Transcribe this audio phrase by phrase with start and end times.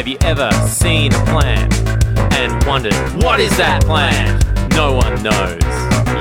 [0.00, 1.74] Have you ever seen a plant
[2.32, 4.42] and wondered, what is that plant?
[4.72, 5.60] No one knows.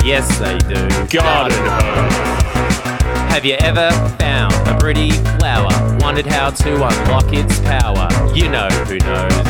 [0.03, 0.83] Yes, they do.
[1.07, 3.31] Garden hose.
[3.31, 3.89] Have you ever
[4.19, 5.71] found a pretty flower?
[6.01, 8.09] Wondered how to unlock its power?
[8.35, 9.47] You know who knows.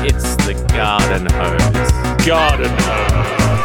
[0.00, 2.26] It's the garden hose.
[2.26, 3.57] Garden hose.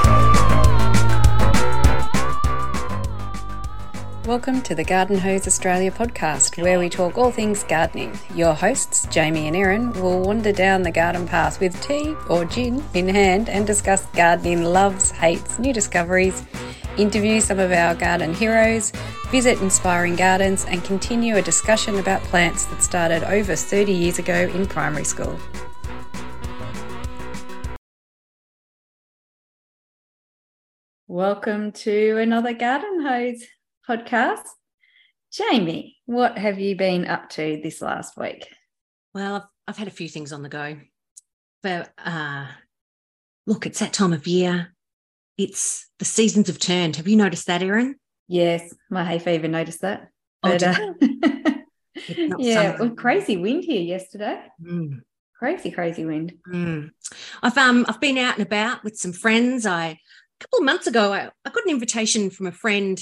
[4.26, 8.18] Welcome to the Garden Hose Australia podcast, where we talk all things gardening.
[8.34, 12.82] Your hosts, Jamie and Erin, will wander down the garden path with tea or gin
[12.94, 16.42] in hand and discuss gardening loves, hates, new discoveries,
[16.96, 18.94] interview some of our garden heroes,
[19.30, 24.50] visit inspiring gardens, and continue a discussion about plants that started over 30 years ago
[24.56, 25.38] in primary school.
[31.10, 33.44] Welcome to another Garden Hose
[33.88, 34.44] podcast.
[35.32, 38.48] Jamie, what have you been up to this last week?
[39.14, 40.78] Well, I've, I've had a few things on the go.
[41.62, 42.48] But uh,
[43.48, 44.76] look, it's that time of year.
[45.38, 46.98] It's the seasons have turned.
[46.98, 47.96] Have you noticed that, Erin?
[48.28, 50.10] Yes, my hay fever noticed that.
[50.44, 51.54] Oh, But, did uh,
[52.38, 54.40] yeah, well, crazy wind here yesterday.
[54.62, 55.02] Mm,
[55.38, 56.34] Crazy, crazy wind.
[56.48, 56.90] mm.
[57.42, 59.66] I've um I've been out and about with some friends.
[59.66, 59.98] I a
[60.40, 63.00] couple of months ago I, I got an invitation from a friend.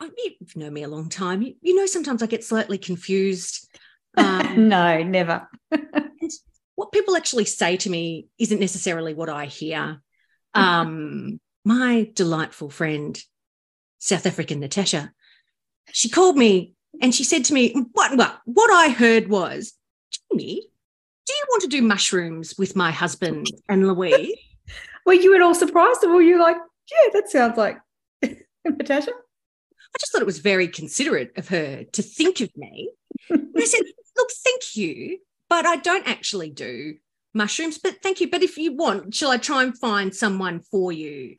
[0.00, 1.42] You've known me a long time.
[1.42, 3.66] You, you know sometimes I get slightly confused.
[4.16, 5.48] Um, no, never.
[6.74, 10.02] what people actually say to me isn't necessarily what I hear.
[10.52, 13.16] Um, my delightful friend,
[13.98, 15.12] South African Natasha,
[15.92, 18.16] she called me and she said to me, "What?
[18.16, 18.40] What?
[18.46, 19.74] What I heard was,
[20.32, 20.66] Jamie,
[21.26, 24.36] do you want to do mushrooms with my husband and Louise?"
[25.06, 26.56] Were you at all surprised, or were you like,
[26.90, 27.78] yeah, that sounds like
[28.64, 29.12] Natasha?
[29.94, 32.90] I just thought it was very considerate of her to think of me.
[33.28, 33.82] And I said,
[34.16, 35.18] "Look, thank you,
[35.48, 36.96] but I don't actually do."
[37.34, 38.28] Mushrooms, but thank you.
[38.28, 41.36] But if you want, shall I try and find someone for you?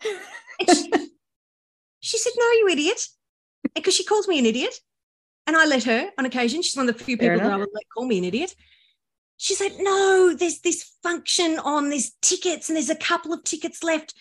[0.60, 0.92] And she,
[2.00, 3.08] she said, No, you idiot.
[3.76, 4.74] Because she calls me an idiot.
[5.48, 6.62] And I let her on occasion.
[6.62, 8.56] She's one of the few people that I would let call me an idiot.
[9.38, 13.84] She said, No, there's this function on, there's tickets, and there's a couple of tickets
[13.84, 14.14] left.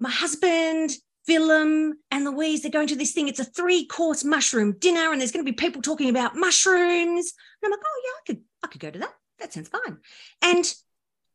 [0.00, 0.90] My husband,
[1.28, 3.28] Willem, and Louise, they're going to this thing.
[3.28, 7.32] It's a three course mushroom dinner, and there's going to be people talking about mushrooms.
[7.62, 9.14] And I'm like, Oh, yeah, I could, I could go to that.
[9.38, 9.98] That sounds fine.
[10.42, 10.72] And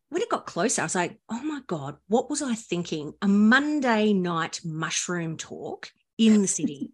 [0.09, 3.13] when it got closer, I was like, oh my God, what was I thinking?
[3.21, 6.91] A Monday night mushroom talk in the city.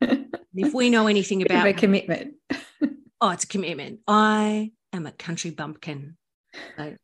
[0.58, 2.36] If we know anything about a commitment.
[3.20, 4.00] oh, it's a commitment.
[4.08, 6.16] I am a country bumpkin.
[6.78, 6.96] So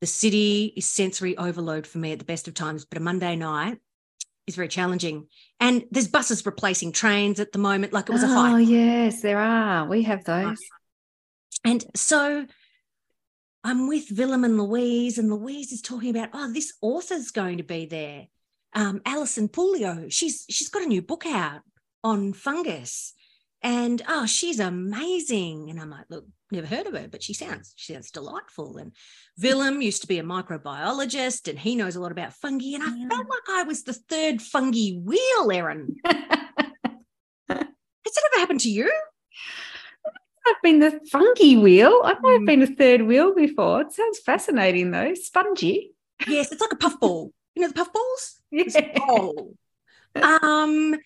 [0.00, 3.36] the city is sensory overload for me at the best of times, but a Monday
[3.36, 3.76] night
[4.46, 5.26] is very challenging.
[5.60, 9.38] And there's buses replacing trains at the moment, like it was a oh, yes, there
[9.38, 9.86] are.
[9.86, 10.60] We have those.
[11.64, 12.46] And so
[13.62, 17.64] I'm with Willem and Louise, and Louise is talking about, oh, this author's going to
[17.64, 18.26] be there.
[18.74, 21.60] Um, Alison Pouliot, she's she's got a new book out
[22.02, 23.14] on fungus.
[23.64, 25.70] And oh, she's amazing.
[25.70, 28.76] And I'm like, look, never heard of her, but she sounds, she sounds delightful.
[28.76, 28.92] And
[29.40, 32.74] Willem used to be a microbiologist and he knows a lot about fungi.
[32.74, 33.08] And I Yeah.
[33.08, 35.96] felt like I was the third fungi wheel, Erin.
[36.04, 36.16] Has
[37.48, 38.92] that ever happened to you?
[40.46, 42.02] I've been the funky wheel.
[42.04, 42.46] I might have Mm.
[42.46, 43.80] been a third wheel before.
[43.80, 45.14] It sounds fascinating though.
[45.14, 45.94] Spongy.
[46.28, 47.32] Yes, it's like a puffball.
[47.54, 48.42] You know the puffballs?
[48.52, 48.98] It's Yeah.
[48.98, 49.56] cold.
[50.16, 50.96] um,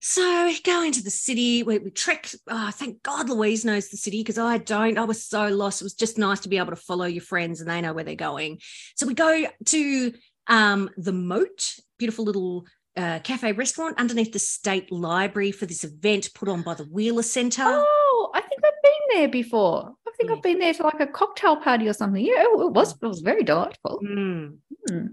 [0.00, 1.62] so we go into the city.
[1.62, 2.30] We, we trek.
[2.48, 4.98] Oh, thank God Louise knows the city because I don't.
[4.98, 5.80] I was so lost.
[5.80, 8.04] It was just nice to be able to follow your friends and they know where
[8.04, 8.60] they're going.
[8.94, 10.12] So we go to
[10.46, 16.30] um, the Moat, beautiful little uh, cafe restaurant underneath the state library for this event
[16.34, 17.62] put on by the Wheeler Centre.
[17.64, 19.92] Oh, I think I've been there before.
[20.06, 20.36] I think Yeah.
[20.36, 22.24] I've been there for like a cocktail party or something.
[22.24, 22.92] Yeah, it was.
[22.92, 24.00] It was very delightful.
[24.02, 24.58] Mm.
[24.88, 25.06] Hmm.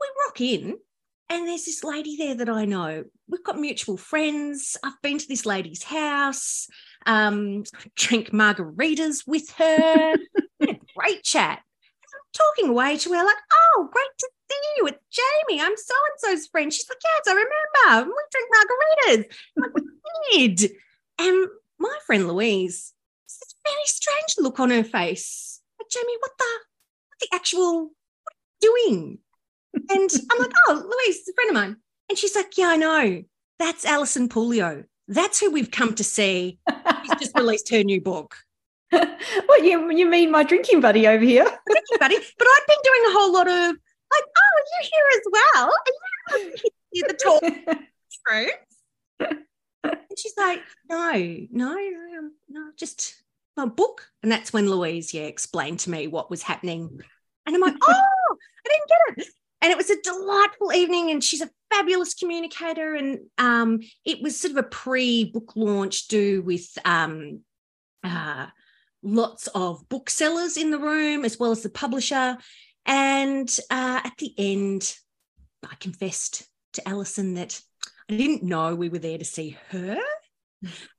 [0.00, 0.76] we rock in
[1.28, 3.04] and there's this lady there that I know.
[3.28, 4.76] We've got mutual friends.
[4.84, 6.68] I've been to this lady's house,
[7.04, 7.64] um,
[7.96, 10.14] drank margaritas with her,
[10.60, 11.58] great chat.
[11.58, 14.86] And I'm talking away to her, like, oh, great to see you.
[14.86, 15.60] It's Jamie.
[15.60, 16.72] I'm so and so's friend.
[16.72, 18.12] She's like, yes, I remember.
[18.12, 19.34] We drink margaritas.
[19.56, 20.70] Like, we did.
[21.18, 22.92] And my friend Louise,
[23.26, 25.60] this very strange look on her face.
[25.80, 26.44] Like, Jamie, what the,
[27.08, 29.18] what the actual, what are you doing?
[29.88, 31.76] And I'm like, oh, Louise, a friend of mine.
[32.08, 33.22] And she's like, yeah, I know.
[33.58, 34.84] That's Alison Pouliot.
[35.08, 36.58] That's who we've come to see.
[37.02, 38.36] She's just released her new book.
[38.90, 41.46] what you you mean my drinking buddy over here?
[41.88, 42.16] You, buddy.
[42.16, 43.76] But I've been doing a whole lot of
[44.12, 45.72] like, oh, you're here as well.
[46.32, 46.52] And
[46.92, 47.42] you're the talk
[48.26, 48.48] true.
[49.84, 51.12] And she's like, no,
[51.52, 51.72] no,
[52.18, 53.22] um, no, just
[53.56, 54.08] my book.
[54.22, 56.98] And that's when Louise, yeah, explained to me what was happening.
[57.46, 58.36] And I'm like, oh,
[58.66, 59.32] I didn't get it.
[59.66, 61.10] And it was a delightful evening.
[61.10, 62.94] And she's a fabulous communicator.
[62.94, 67.40] And um, it was sort of a pre book launch do with um,
[68.04, 68.46] uh,
[69.02, 72.38] lots of booksellers in the room, as well as the publisher.
[72.84, 74.94] And uh, at the end,
[75.68, 77.60] I confessed to Alison that
[78.08, 79.98] I didn't know we were there to see her.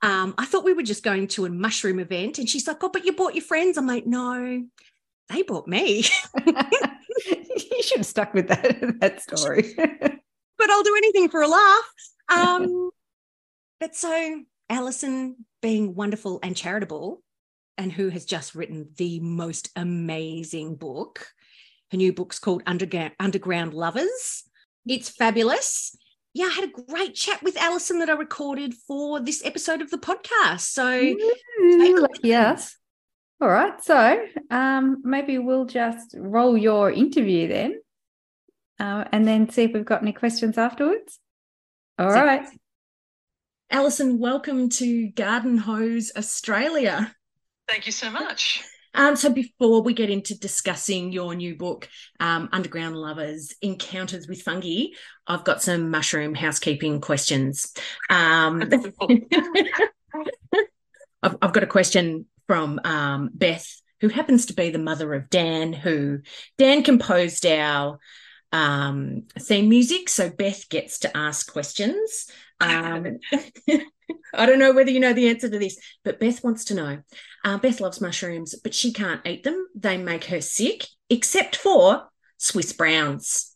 [0.02, 2.38] Um, I thought we were just going to a mushroom event.
[2.38, 3.78] And she's like, Oh, but you brought your friends.
[3.78, 4.62] I'm like, No,
[5.30, 6.04] they bought me.
[7.26, 9.74] you should have stuck with that, that story.
[9.78, 11.94] but I'll do anything for a laugh.
[12.30, 12.90] Um,
[13.80, 17.22] but so Alison, being wonderful and charitable,
[17.78, 21.28] and who has just written the most amazing book.
[21.92, 24.44] Her new book's called Underground, Underground Lovers.
[24.86, 25.96] It's fabulous.
[26.34, 29.90] Yeah, I had a great chat with Alison that I recorded for this episode of
[29.90, 30.62] the podcast.
[30.62, 31.16] So,
[32.24, 32.78] yes.
[33.40, 33.84] All right.
[33.84, 37.80] So, um, maybe we'll just roll your interview then
[38.80, 41.20] uh, and then see if we've got any questions afterwards.
[42.00, 42.48] All so, right.
[43.70, 47.14] Alison, welcome to Garden Hose Australia.
[47.68, 48.64] Thank you so much.
[48.96, 51.88] Um, so before we get into discussing your new book,
[52.20, 54.86] um, Underground Lovers Encounters with Fungi,
[55.28, 57.72] I've got some mushroom housekeeping questions.
[58.10, 58.62] Um,
[61.22, 65.30] I've, I've, got a question from um, Beth, who happens to be the mother of
[65.30, 66.20] Dan, who
[66.58, 68.00] Dan composed our
[68.52, 70.10] um, theme music.
[70.10, 72.32] So Beth gets to ask questions.
[72.60, 73.20] Um,
[74.34, 77.00] I don't know whether you know the answer to this, but Beth wants to know.
[77.44, 79.68] Uh, Beth loves mushrooms, but she can't eat them.
[79.76, 83.56] They make her sick, except for Swiss browns.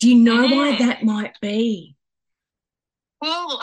[0.00, 0.56] Do you know yeah.
[0.56, 1.96] why that might be?
[3.20, 3.60] Well,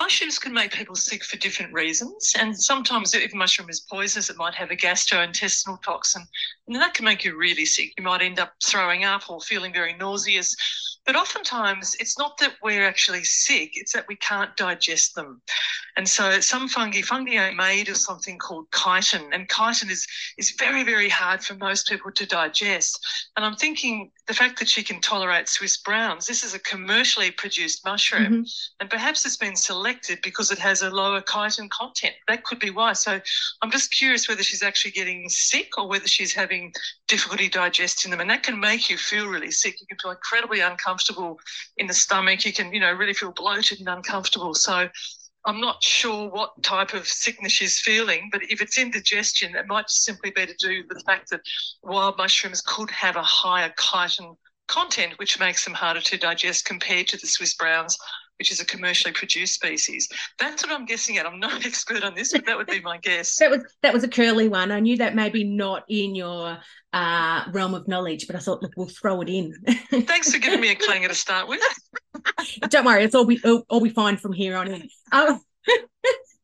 [0.00, 2.34] mushrooms can make people sick for different reasons.
[2.38, 6.26] And sometimes, if a mushroom is poisonous, it might have a gastrointestinal toxin.
[6.66, 7.92] And that can make you really sick.
[7.96, 10.54] You might end up throwing up or feeling very nauseous.
[11.06, 15.42] But oftentimes, it's not that we're actually sick, it's that we can't digest them.
[15.96, 20.06] And so, some fungi, fungi are made of something called chitin, and chitin is,
[20.38, 22.98] is very, very hard for most people to digest.
[23.36, 27.30] And I'm thinking the fact that she can tolerate Swiss browns, this is a commercially
[27.30, 28.42] produced mushroom, mm-hmm.
[28.80, 32.14] and perhaps it's been selected because it has a lower chitin content.
[32.28, 32.94] That could be why.
[32.94, 33.20] So,
[33.60, 36.72] I'm just curious whether she's actually getting sick or whether she's having
[37.08, 38.20] difficulty digesting them.
[38.20, 39.78] And that can make you feel really sick.
[39.80, 41.40] You can feel incredibly uncomfortable uncomfortable
[41.76, 42.44] in the stomach.
[42.44, 44.54] You can, you know, really feel bloated and uncomfortable.
[44.54, 44.88] So
[45.44, 49.90] I'm not sure what type of sickness she's feeling, but if it's indigestion, it might
[49.90, 51.40] simply be to do with the fact that
[51.82, 54.36] wild mushrooms could have a higher chitin
[54.68, 57.98] content, which makes them harder to digest compared to the Swiss browns,
[58.38, 60.08] which is a commercially produced species.
[60.38, 61.26] That's what I'm guessing at.
[61.26, 63.36] I'm not an expert on this, but that would be my guess.
[63.40, 64.70] that was that was a curly one.
[64.70, 66.58] I knew that maybe not in your
[66.92, 69.54] uh, realm of knowledge, but I thought, look, we'll throw it in.
[69.90, 71.60] Thanks for giving me a clanger to start with.
[72.68, 74.88] Don't worry, it's all we all, all we find from here on in.
[75.12, 75.40] Um,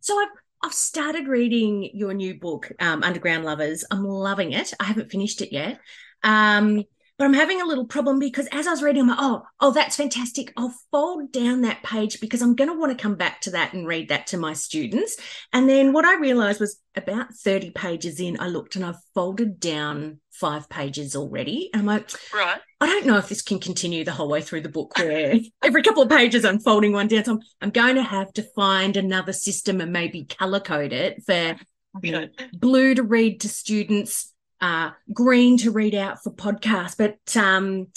[0.00, 0.28] so I've
[0.62, 3.84] I've started reading your new book, um, Underground Lovers.
[3.90, 4.74] I'm loving it.
[4.78, 5.80] I haven't finished it yet.
[6.22, 6.84] Um,
[7.20, 9.72] but I'm having a little problem because as I was reading, I'm like, oh, oh,
[9.72, 10.54] that's fantastic.
[10.56, 13.74] I'll fold down that page because I'm going to want to come back to that
[13.74, 15.18] and read that to my students.
[15.52, 19.60] And then what I realized was about 30 pages in, I looked and I've folded
[19.60, 21.68] down five pages already.
[21.74, 22.58] And I'm like, right.
[22.80, 25.82] I don't know if this can continue the whole way through the book where every
[25.82, 27.26] couple of pages I'm folding one down.
[27.26, 31.22] So I'm, I'm going to have to find another system and maybe color code it
[31.26, 31.56] for
[32.02, 36.96] you know, blue to read to students uh, green to read out for podcasts.
[36.96, 37.88] But um,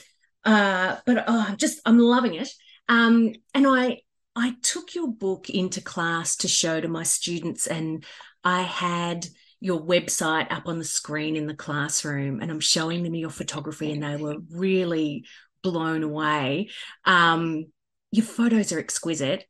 [0.44, 2.50] uh, but oh, I'm just I'm loving it.
[2.90, 4.00] Um, and I
[4.36, 8.04] I took your book into class to show to my students, and
[8.44, 9.28] I had
[9.60, 13.92] your website up on the screen in the classroom, and I'm showing them your photography,
[13.92, 15.26] and they were really
[15.62, 16.70] blown away.
[17.06, 17.68] Um,
[18.12, 19.46] your photos are exquisite.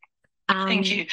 [0.47, 1.05] Um, Thank you.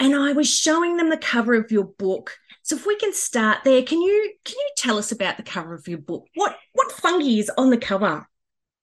[0.00, 2.36] And I was showing them the cover of your book
[2.68, 5.72] so if we can start there, can you can you tell us about the cover
[5.72, 6.26] of your book?
[6.34, 8.28] What what fungi is on the cover?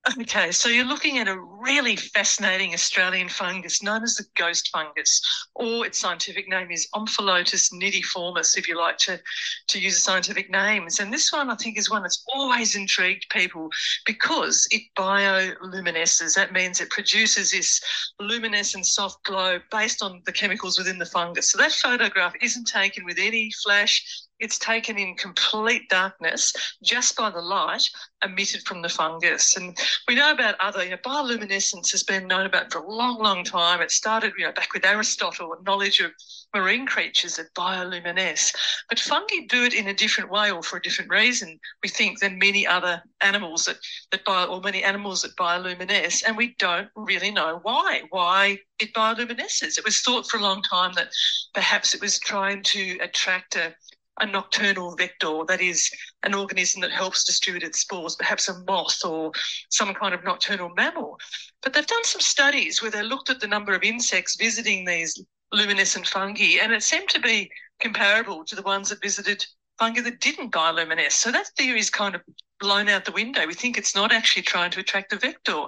[0.07, 5.19] Okay, so you're looking at a really fascinating Australian fungus known as the ghost fungus,
[5.55, 9.19] or its scientific name is Omphalotus nidiformis, if you like to,
[9.67, 10.99] to use scientific names.
[10.99, 13.69] And this one, I think, is one that's always intrigued people
[14.05, 16.35] because it bioluminesces.
[16.35, 17.81] That means it produces this
[18.19, 21.49] luminescent soft glow based on the chemicals within the fungus.
[21.49, 27.29] So that photograph isn't taken with any flash, it's taken in complete darkness just by
[27.29, 27.89] the light
[28.23, 29.55] emitted from the fungus.
[29.55, 29.77] And
[30.07, 33.43] we know about other, you know, bioluminescence has been known about for a long, long
[33.43, 33.81] time.
[33.81, 36.11] It started, you know, back with Aristotle, knowledge of
[36.53, 38.55] marine creatures that bioluminesce.
[38.89, 42.19] But fungi do it in a different way or for a different reason, we think,
[42.19, 43.77] than many other animals that,
[44.11, 46.23] that bio, or many animals that bioluminesce.
[46.25, 49.77] And we don't really know why, why it bioluminesces.
[49.77, 51.09] It was thought for a long time that
[51.53, 53.73] perhaps it was trying to attract a
[54.21, 55.89] a nocturnal vector, that is,
[56.23, 59.31] an organism that helps distribute its spores, perhaps a moth or
[59.69, 61.17] some kind of nocturnal mammal.
[61.61, 65.21] But they've done some studies where they looked at the number of insects visiting these
[65.51, 69.45] luminescent fungi, and it seemed to be comparable to the ones that visited
[69.77, 71.13] fungi that didn't bioluminesce.
[71.13, 72.21] So that theory is kind of
[72.59, 73.45] blown out the window.
[73.45, 75.65] We think it's not actually trying to attract a vector.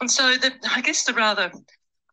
[0.00, 1.50] And so the, I guess the rather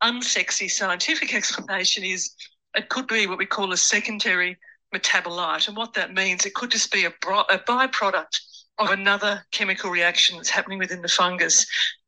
[0.04, 2.34] unsexy scientific explanation is
[2.76, 4.58] it could be what we call a secondary
[4.94, 5.68] metabolite.
[5.68, 8.40] And what that means, it could just be a, a byproduct
[8.80, 11.66] of another chemical reaction that's happening within the fungus.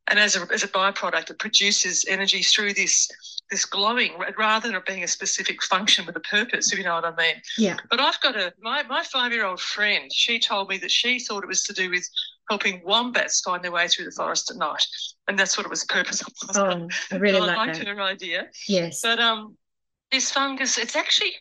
[0.07, 3.09] And as a, as a byproduct, it produces energy through this
[3.49, 6.93] this glowing rather than it being a specific function with a purpose, if you know
[6.93, 7.35] what I mean.
[7.57, 7.77] Yeah.
[7.89, 11.19] But I've got a my, my five year old friend, she told me that she
[11.19, 12.07] thought it was to do with
[12.49, 14.85] helping wombats find their way through the forest at night.
[15.27, 16.27] And that's what it was the purpose of.
[16.55, 17.87] Oh, I really I like liked that.
[17.87, 18.47] her idea.
[18.67, 19.01] Yes.
[19.01, 19.57] But um
[20.11, 21.33] this fungus, it's actually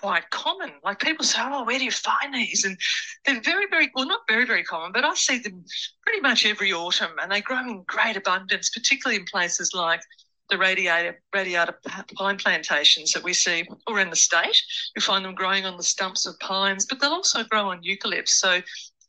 [0.00, 0.72] quite common.
[0.84, 2.64] Like people say, oh, where do you find these?
[2.64, 2.76] And
[3.24, 5.64] they're very, very, well, not very, very common, but I see them
[6.04, 10.00] pretty much every autumn and they grow in great abundance, particularly in places like
[10.48, 11.74] the radiata, radiata
[12.16, 14.60] pine plantations that we see around the state.
[14.94, 18.28] You find them growing on the stumps of pines, but they'll also grow on eucalypts.
[18.28, 18.60] So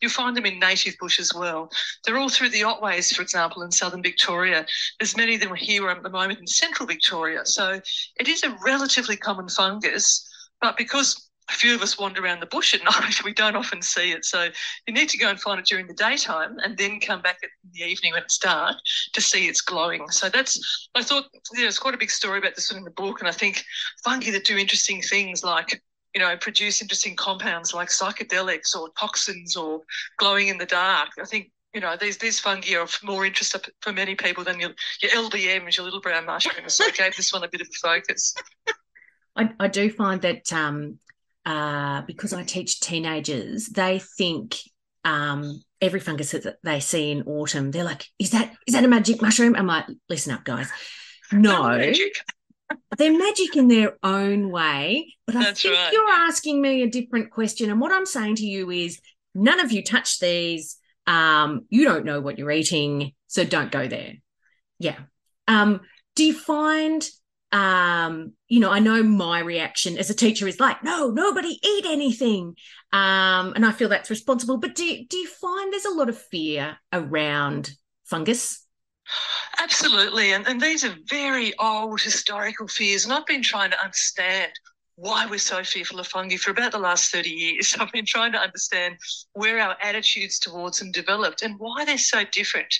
[0.01, 1.71] You'll find them in native bush as well.
[2.05, 4.65] They're all through the Otways, for example, in southern Victoria.
[4.99, 7.45] There's many of them here at the moment in central Victoria.
[7.45, 7.81] So
[8.19, 10.27] it is a relatively common fungus,
[10.61, 13.81] but because a few of us wander around the bush at night, we don't often
[13.81, 14.25] see it.
[14.25, 14.49] So
[14.85, 17.49] you need to go and find it during the daytime and then come back in
[17.71, 18.75] the evening when it's dark
[19.13, 20.09] to see it's glowing.
[20.09, 22.91] So that's, I thought, yeah, there's quite a big story about this one in the
[22.91, 23.19] book.
[23.19, 23.63] And I think
[24.03, 25.81] fungi that do interesting things like
[26.15, 29.81] you know, produce interesting compounds like psychedelics or toxins or
[30.17, 31.09] glowing in the dark.
[31.21, 34.59] I think you know, these these fungi are of more interest for many people than
[34.59, 34.71] your,
[35.01, 36.73] your LBMs, your little brown mushrooms.
[36.73, 38.33] So I gave this one a bit of a focus.
[39.37, 40.99] I, I do find that um,
[41.45, 44.55] uh, because I teach teenagers, they think
[45.05, 48.87] um, every fungus that they see in autumn, they're like, "Is that is that a
[48.87, 50.69] magic mushroom?" I'm like, "Listen up, guys.
[51.31, 52.13] No, Magic.
[52.97, 55.13] they're magic in their own way.
[55.25, 55.93] But I That's think right.
[55.93, 57.69] you're asking me a different question.
[57.69, 58.99] And what I'm saying to you is
[59.35, 60.77] none of you touch these.
[61.05, 64.13] Um, you don't know what you're eating, so don't go there.
[64.79, 64.97] Yeah.
[65.47, 65.81] Um,
[66.15, 67.07] do you find
[67.51, 71.85] um, you know, I know my reaction as a teacher is like, no, nobody eat
[71.85, 72.55] anything.
[72.91, 74.57] Um, and I feel that's responsible.
[74.57, 77.71] But do you, do you find there's a lot of fear around
[78.05, 78.65] fungus?
[79.59, 80.33] Absolutely.
[80.33, 83.05] And, and these are very old historical fears.
[83.05, 84.51] And I've been trying to understand
[84.95, 87.75] why we're so fearful of fungi for about the last 30 years.
[87.79, 88.97] I've been trying to understand
[89.33, 92.73] where our attitudes towards them developed and why they're so different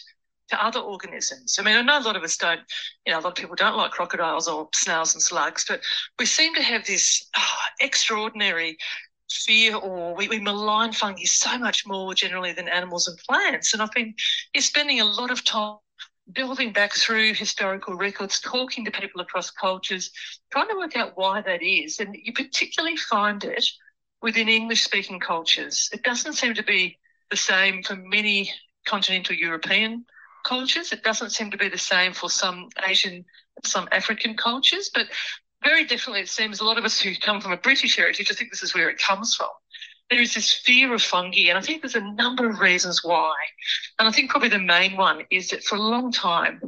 [0.50, 1.58] to other organisms.
[1.60, 2.62] I mean, I know a lot of us don't,
[3.06, 5.82] you know, a lot of people don't like crocodiles or snails and slugs, but
[6.20, 8.78] we seem to have this oh, extraordinary
[9.30, 13.74] fear or we, we malign fungi so much more generally than animals and plants.
[13.74, 14.14] And I've been
[14.58, 15.78] spending a lot of time
[16.34, 20.12] delving back through historical records, talking to people across cultures,
[20.52, 22.00] trying to work out why that is.
[22.00, 23.66] And you particularly find it
[24.22, 25.90] within English speaking cultures.
[25.94, 26.98] It doesn't seem to be
[27.30, 28.52] the same for many
[28.86, 30.06] continental European
[30.48, 30.92] cultures.
[30.92, 33.26] It doesn't seem to be the same for some Asian,
[33.64, 35.08] some African cultures, but
[35.64, 38.36] very definitely it seems a lot of us who come from a British heritage, I
[38.36, 39.50] think this is where it comes from.
[40.10, 43.34] There is this fear of fungi, and I think there's a number of reasons why.
[44.00, 46.62] And I think probably the main one is that for a long time,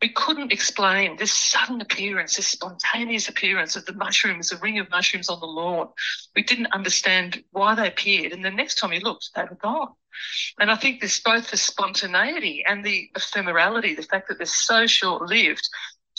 [0.00, 4.90] we couldn't explain this sudden appearance, this spontaneous appearance of the mushrooms, the ring of
[4.90, 5.88] mushrooms on the lawn.
[6.36, 8.32] We didn't understand why they appeared.
[8.32, 9.88] And the next time you looked, they were gone.
[10.60, 14.86] And I think this both the spontaneity and the ephemerality, the fact that they're so
[14.86, 15.68] short lived.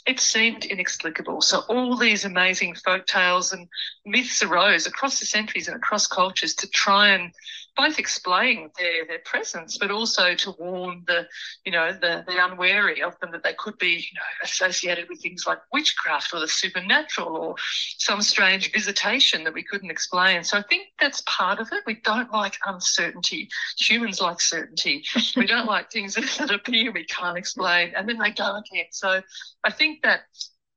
[0.06, 1.42] It seemed inexplicable.
[1.42, 3.68] So all these amazing folk tales and
[4.06, 7.32] myths arose across the centuries and across cultures to try and
[7.80, 11.26] both explain their, their presence, but also to warn the,
[11.66, 15.22] you know, the, the unwary of them that they could be, you know, associated with
[15.22, 17.56] things like witchcraft or the supernatural or
[17.98, 20.44] some strange visitation that we couldn't explain.
[20.44, 21.84] So I think that's part of it.
[21.88, 23.48] We don't like uncertainty.
[23.78, 25.06] Humans like certainty.
[25.38, 28.88] we don't like things that, that appear we can't explain and then they go again.
[28.92, 29.22] So
[29.64, 30.22] I think that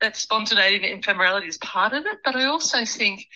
[0.00, 3.26] that spontaneity and ephemerality is part of it, but I also think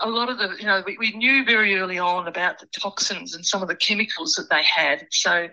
[0.00, 3.34] a lot of the, you know, we, we knew very early on about the toxins
[3.34, 5.06] and some of the chemicals that they had.
[5.10, 5.48] So,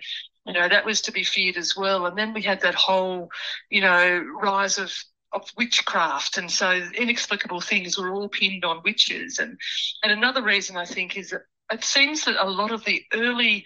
[0.45, 2.05] you know, that was to be feared as well.
[2.05, 3.29] And then we had that whole,
[3.69, 4.93] you know, rise of
[5.33, 9.39] of witchcraft, and so inexplicable things were all pinned on witches.
[9.39, 9.57] And
[10.03, 13.65] and another reason I think is that it seems that a lot of the early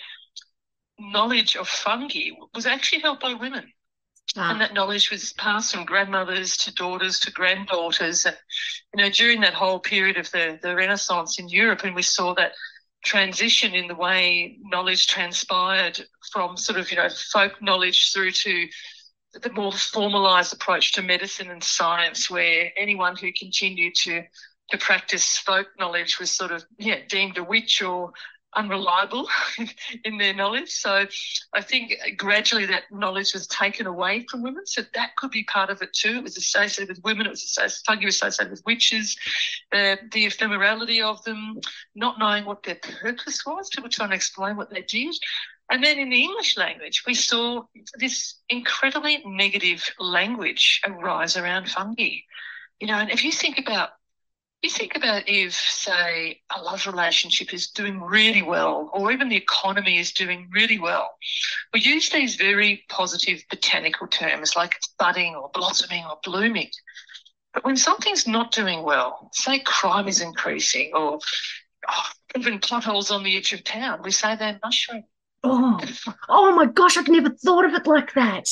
[0.99, 3.71] knowledge of fungi was actually held by women.
[4.37, 4.51] Ah.
[4.51, 8.25] And that knowledge was passed from grandmothers to daughters to granddaughters.
[8.25, 8.37] And,
[8.93, 12.33] you know, during that whole period of the, the Renaissance in Europe, and we saw
[12.35, 12.53] that
[13.03, 18.67] transition in the way knowledge transpired from sort of, you know, folk knowledge through to
[19.41, 24.23] the more formalized approach to medicine and science, where anyone who continued to
[24.69, 28.11] to practice folk knowledge was sort of yeah deemed a witch or
[28.55, 29.27] unreliable
[30.05, 30.71] in their knowledge.
[30.71, 31.05] So
[31.53, 34.65] I think gradually that knowledge was taken away from women.
[34.65, 36.17] So that could be part of it too.
[36.17, 37.27] It was associated with women.
[37.27, 39.15] It was associated, fungi was associated with witches,
[39.71, 41.59] uh, the ephemerality of them,
[41.95, 43.69] not knowing what their purpose was.
[43.69, 45.15] People trying to explain what they did.
[45.69, 47.63] And then in the English language, we saw
[47.97, 52.17] this incredibly negative language arise around fungi.
[52.79, 53.89] You know, and if you think about
[54.65, 59.35] you think about if, say, a love relationship is doing really well, or even the
[59.35, 61.11] economy is doing really well,
[61.71, 66.69] we use these very positive botanical terms like it's budding or blossoming or blooming.
[67.53, 71.19] But when something's not doing well, say crime is increasing or
[71.87, 75.03] oh, even potholes on the edge of town, we say they're mushroom.
[75.43, 75.79] Oh,
[76.27, 78.49] oh my gosh, I've never thought of it like that.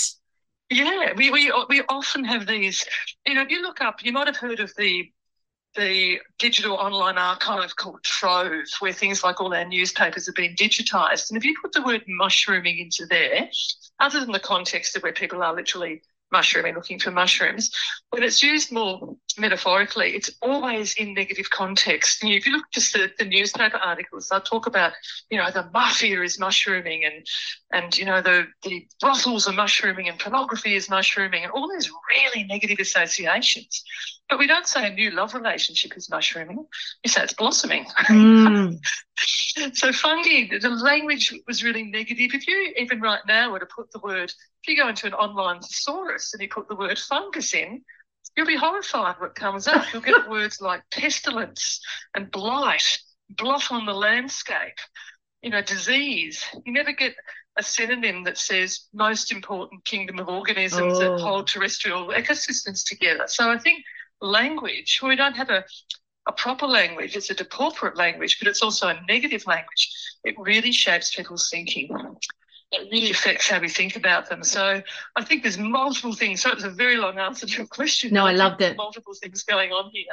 [0.70, 2.86] Yeah, we, we we often have these.
[3.26, 5.12] You know, if you look up, you might have heard of the
[5.76, 11.30] the digital online archive called Trove, where things like all our newspapers have been digitised.
[11.30, 13.50] And if you put the word mushrooming into there,
[14.00, 16.02] other than the context of where people are literally
[16.32, 17.72] mushrooming, looking for mushrooms,
[18.10, 22.22] when it's used more metaphorically, it's always in negative context.
[22.22, 24.94] And if you look just at the newspaper articles, they'll talk about,
[25.30, 27.26] you know, the mafia is mushrooming and
[27.72, 31.90] and you know the the brothels are mushrooming and pornography is mushrooming and all these
[32.10, 33.84] really negative associations.
[34.30, 36.66] But we don't say a new love relationship is mushrooming.
[37.04, 37.86] We say it's blossoming.
[38.08, 38.80] Mm.
[39.76, 42.32] so fungi, the language was really negative.
[42.34, 45.14] If you even right now were to put the word, if you go into an
[45.14, 47.82] online thesaurus and you put the word fungus in,
[48.36, 49.86] you'll be horrified what comes up.
[49.94, 51.80] You'll get words like pestilence
[52.16, 54.80] and blight, blot on the landscape,
[55.42, 56.44] you know, disease.
[56.66, 57.14] You never get
[57.58, 61.18] a synonym that says most important kingdom of organisms that Oh.
[61.20, 63.26] hold terrestrial ecosystems together.
[63.28, 63.84] So I think
[64.24, 65.64] language, we don't have a,
[66.28, 69.92] a proper language, it's a depauperate language, but it's also a negative language.
[70.24, 71.90] It really shapes people's thinking.
[72.72, 74.44] It really affects how we think about them.
[74.44, 74.82] So
[75.16, 76.42] I think there's multiple things.
[76.42, 78.14] So it's a very long answer to your question.
[78.14, 78.78] No, I think loved it.
[78.78, 80.06] Multiple things going on here.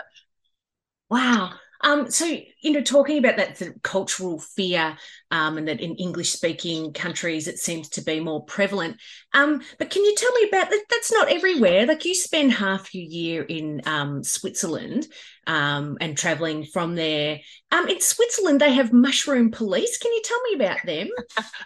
[1.08, 1.52] Wow.
[1.82, 4.98] Um, so you know, talking about that sort of cultural fear,
[5.30, 8.96] um, and that in English-speaking countries it seems to be more prevalent.
[9.32, 10.84] Um, but can you tell me about that?
[10.90, 11.86] That's not everywhere.
[11.86, 15.06] Like you spend half your year in um, Switzerland,
[15.50, 17.40] um, and traveling from there.
[17.72, 19.98] Um, in Switzerland, they have mushroom police.
[19.98, 21.08] Can you tell me about them?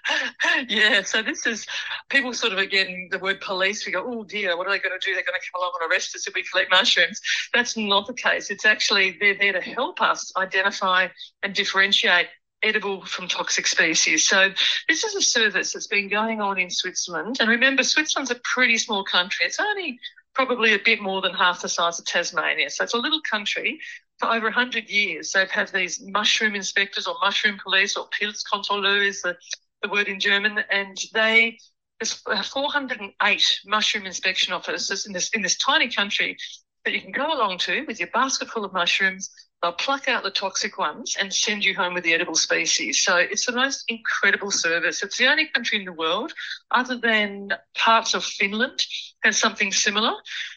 [0.69, 1.67] yeah, so this is
[2.09, 3.85] people sort of again the word police.
[3.85, 5.15] We go, oh dear, what are they going to do?
[5.15, 7.21] They're going to come along and arrest us if we collect mushrooms.
[7.53, 8.51] That's not the case.
[8.51, 11.09] It's actually they're there to help us identify
[11.43, 12.29] and differentiate
[12.65, 14.27] edible from toxic species.
[14.27, 14.51] So
[14.89, 17.37] this is a service that's been going on in Switzerland.
[17.41, 19.47] And remember, Switzerland's a pretty small country.
[19.47, 20.01] It's only
[20.35, 22.69] probably a bit more than half the size of Tasmania.
[22.71, 23.79] So it's a little country.
[24.19, 29.23] For over 100 years, they've had these mushroom inspectors or mushroom police or Pilzkontrolleur is
[29.23, 29.37] the,
[29.83, 30.59] the word in German.
[30.71, 31.59] And they,
[32.01, 36.37] there's 408 mushroom inspection officers in this, in this tiny country
[36.85, 39.31] that you can go along to with your basket full of mushrooms.
[39.65, 43.03] They'll pluck out the toxic ones and send you home with the edible species.
[43.03, 45.03] So it's the most incredible service.
[45.03, 46.35] It's the only country in the world,
[46.71, 48.85] other than parts of Finland,
[49.23, 50.13] has something similar.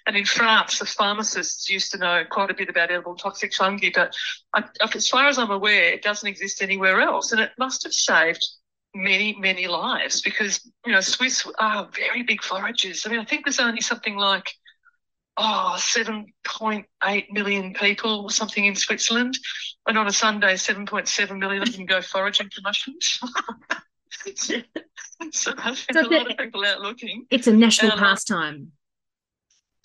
[0.07, 3.91] And in France, the pharmacists used to know quite a bit about edible toxic fungi,
[3.95, 4.13] but
[4.53, 7.31] I, as far as I'm aware, it doesn't exist anywhere else.
[7.31, 8.45] And it must have saved
[8.93, 13.07] many, many lives because, you know, Swiss are very big foragers.
[13.07, 14.51] I mean, I think there's only something like
[15.37, 19.37] oh, 7.8 million people or something in Switzerland.
[19.87, 23.19] And on a Sunday, 7.7 million of them go foraging for mushrooms.
[24.35, 24.55] so
[25.21, 27.25] there's So a lot of people out looking.
[27.29, 28.71] It's a national Um, pastime.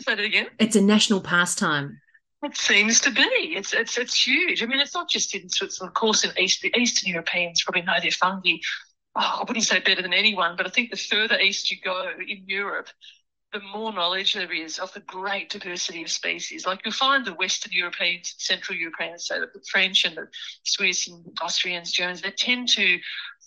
[0.00, 0.48] Say that again.
[0.58, 2.00] It's a national pastime.
[2.42, 3.22] It seems to be.
[3.56, 4.62] It's it's it's huge.
[4.62, 5.90] I mean, it's not just in Switzerland.
[5.90, 8.56] Of course, in East, the Eastern Europeans probably know their fungi.
[9.14, 12.10] Oh, I wouldn't say better than anyone, but I think the further east you go
[12.26, 12.88] in Europe,
[13.52, 16.66] the more knowledge there is of the great diversity of species.
[16.66, 20.28] Like you'll find the Western Europeans, Central Europeans, so the French and the
[20.64, 22.98] Swiss and Austrians, Germans, they tend to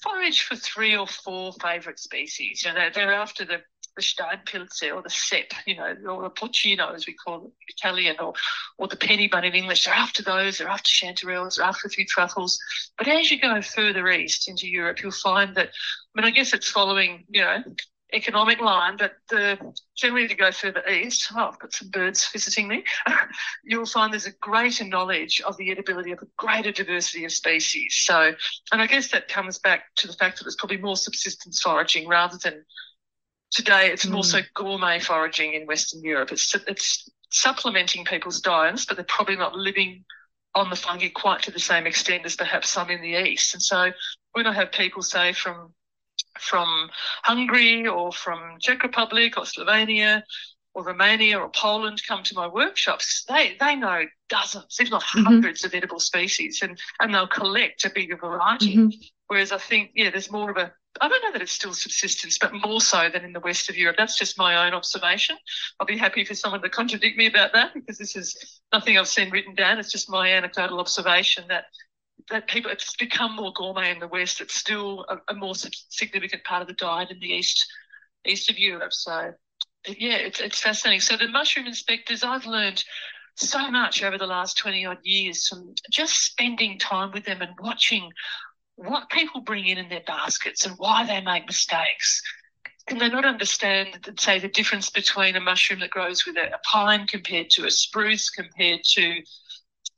[0.04, 2.64] forage for three or four favourite species.
[2.64, 3.62] You know, they're, they're after the
[3.96, 8.18] the Steinpilze or the Cep, you know, or the Porcino, as we call it Italian,
[8.20, 8.34] or,
[8.78, 9.86] or the penny bun in English.
[9.86, 12.60] They're after those, they're after chanterelles, they're after a few truffles.
[12.98, 16.54] But as you go further east into Europe, you'll find that, I mean, I guess
[16.54, 17.64] it's following, you know,
[18.14, 19.58] economic line, but the,
[19.96, 22.84] generally to go further east, oh, I've got some birds visiting me,
[23.64, 27.96] you'll find there's a greater knowledge of the edibility of a greater diversity of species.
[27.96, 28.34] So,
[28.72, 32.08] and I guess that comes back to the fact that it's probably more subsistence foraging
[32.08, 32.64] rather than
[33.52, 34.12] today it's mm.
[34.12, 36.32] more so gourmet foraging in Western Europe.
[36.32, 40.06] It's, it's supplementing people's diets, but they're probably not living
[40.54, 43.54] on the fungi quite to the same extent as perhaps some in the east.
[43.54, 43.92] And so
[44.32, 45.74] when I have people say from
[46.40, 46.90] from
[47.24, 50.24] Hungary or from Czech Republic or Slovenia
[50.74, 55.42] or Romania or Poland come to my workshops, they they know dozens, if not 100s
[55.42, 55.66] mm-hmm.
[55.66, 58.78] of edible species, and and they'll collect a bigger variety.
[58.78, 58.90] Mm-hmm.
[59.28, 60.72] Whereas I think, yeah, there's more of a
[61.02, 63.78] I don't know that it's still subsistence, but more so than in the west of
[63.78, 63.98] Europe.
[63.98, 65.36] That's just my own observation.
[65.80, 69.08] I'll be happy for someone to contradict me about that because this is nothing I've
[69.08, 69.78] seen written down.
[69.78, 71.66] It's just my anecdotal observation that
[72.30, 74.42] that people it's become more gourmet in the west.
[74.42, 77.66] It's still a, a more significant part of the diet in the east
[78.26, 78.94] east of Europe.
[78.94, 79.34] So
[79.88, 81.02] yeah, it's it's fascinating.
[81.02, 82.84] So the mushroom inspectors, I've learned
[83.36, 87.52] so much over the last 20 odd years from just spending time with them and
[87.60, 88.12] watching
[88.76, 92.22] what people bring in in their baskets and why they make mistakes.
[92.88, 96.60] Can they not understand, say, the difference between a mushroom that grows with a, a
[96.64, 99.22] pine compared to a spruce compared to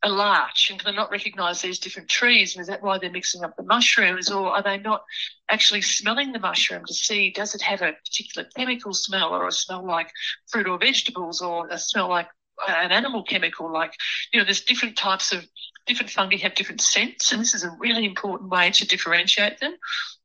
[0.04, 0.70] a larch?
[0.70, 2.56] And can they not recognise these different trees?
[2.56, 4.30] And is that why they're mixing up the mushrooms?
[4.30, 5.04] Or are they not
[5.50, 9.52] actually smelling the mushroom to see does it have a particular chemical smell or a
[9.52, 10.12] smell like
[10.48, 12.28] fruit or vegetables or a smell like
[12.68, 13.72] uh, an animal chemical?
[13.72, 13.94] Like,
[14.34, 15.46] you know, there's different types of
[15.88, 19.74] different fungi have different scents, and this is a really important way to differentiate them.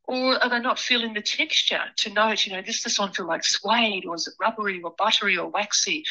[0.05, 3.27] Or are they not feeling the texture to note, you know, does this one feel
[3.27, 6.05] like suede or is it rubbery or buttery or waxy?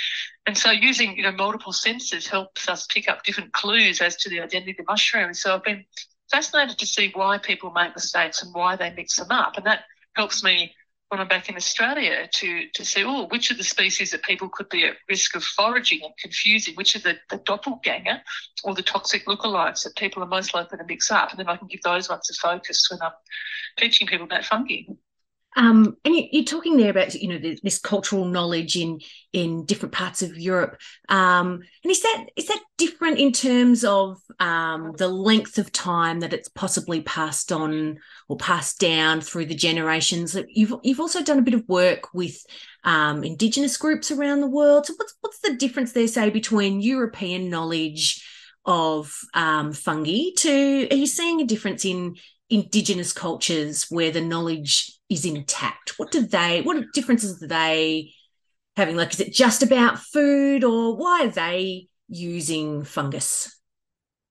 [0.48, 4.30] And so using, you know, multiple senses helps us pick up different clues as to
[4.30, 5.34] the identity of the mushroom.
[5.34, 5.84] So I've been
[6.32, 9.58] fascinated to see why people make mistakes and why they mix them up.
[9.58, 9.84] And that
[10.16, 10.74] helps me
[11.12, 14.48] when I'm back in Australia to to see, oh, which of the species that people
[14.48, 18.22] could be at risk of foraging and confusing, which are the, the doppelganger
[18.64, 21.32] or the toxic lookalikes that people are most likely to mix up.
[21.32, 23.12] And then I can give those ones a focus when I'm
[23.76, 24.84] teaching people about fungi.
[25.56, 29.02] Um, and you, are talking there about you know this cultural knowledge in
[29.34, 30.80] in different parts of Europe.
[31.10, 36.22] Um, and is that is that different in terms of um, the length of time
[36.22, 40.38] that it's possibly passed on or passed down through the generations?
[40.48, 42.38] You've you've also done a bit of work with
[42.84, 44.86] um, Indigenous groups around the world.
[44.86, 48.26] So what's what's the difference there, say, between European knowledge
[48.66, 52.16] of um, fungi to are you seeing a difference in
[52.50, 56.00] indigenous cultures where the knowledge is intact?
[56.00, 58.14] What do they, what differences are they
[58.78, 58.96] having?
[58.96, 63.62] Like, is it just about food or why are they using fungus?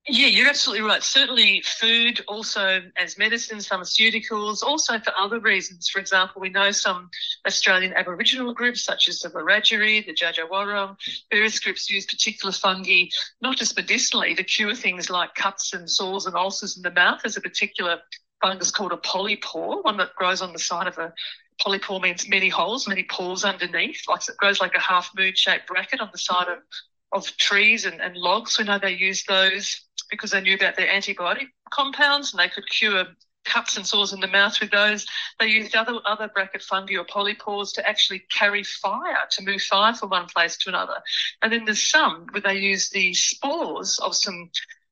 [0.09, 1.03] Yeah, you're absolutely right.
[1.03, 5.91] Certainly, food also as medicines, pharmaceuticals, also for other reasons.
[5.91, 7.11] For example, we know some
[7.47, 10.97] Australian Aboriginal groups, such as the Wiradjuri, the Dja
[11.31, 13.05] various groups use particular fungi,
[13.43, 17.21] not just medicinally, to cure things like cuts and sores and ulcers in the mouth.
[17.23, 17.99] There's a particular
[18.41, 21.13] fungus called a polypore, one that grows on the side of a
[21.61, 24.03] polypore means many holes, many pores underneath.
[24.09, 26.59] Like it grows like a half moon shaped bracket on the side of,
[27.13, 28.59] of trees and, and logs.
[28.59, 32.69] We know they use those because they knew about their antibiotic compounds and they could
[32.69, 33.07] cure
[33.45, 35.07] cuts and sores in the mouth with those.
[35.39, 39.95] They used other other bracket fungi or polypores to actually carry fire, to move fire
[39.95, 41.03] from one place to another.
[41.43, 44.51] And then there's some where they use the spores of some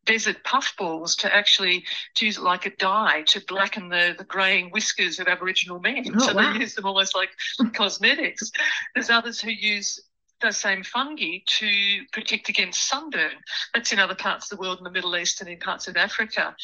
[0.08, 4.70] desert puffballs to actually to use it like a dye to blacken the, the greying
[4.70, 6.04] whiskers of Aboriginal men.
[6.16, 6.52] Oh, so wow.
[6.52, 7.28] they use them almost like
[7.74, 8.50] cosmetics.
[8.94, 10.00] There's others who use
[10.40, 13.32] the same fungi to protect against sunburn.
[13.74, 15.96] That's in other parts of the world, in the Middle East and in parts of
[15.96, 16.56] Africa.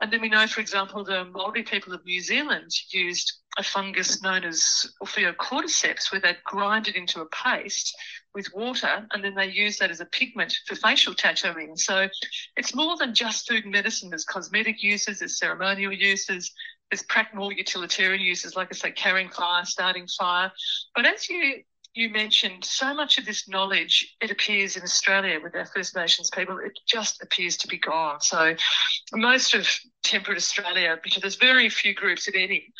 [0.00, 4.22] And then we know, for example, the Maori people of New Zealand used a fungus
[4.22, 7.96] known as Ophiocordyceps, where they'd grind it into a paste
[8.34, 11.76] with water and then they use that as a pigment for facial tattooing.
[11.76, 12.08] So
[12.56, 14.10] it's more than just food and medicine.
[14.10, 16.52] There's cosmetic uses, there's ceremonial uses,
[16.90, 20.52] there's practical utilitarian uses, like I say, carrying fire, starting fire.
[20.94, 21.62] But as you
[21.94, 26.30] you mentioned so much of this knowledge it appears in australia with our first nations
[26.34, 28.54] people it just appears to be gone so
[29.12, 29.68] most of
[30.02, 32.72] temperate australia because there's very few groups if any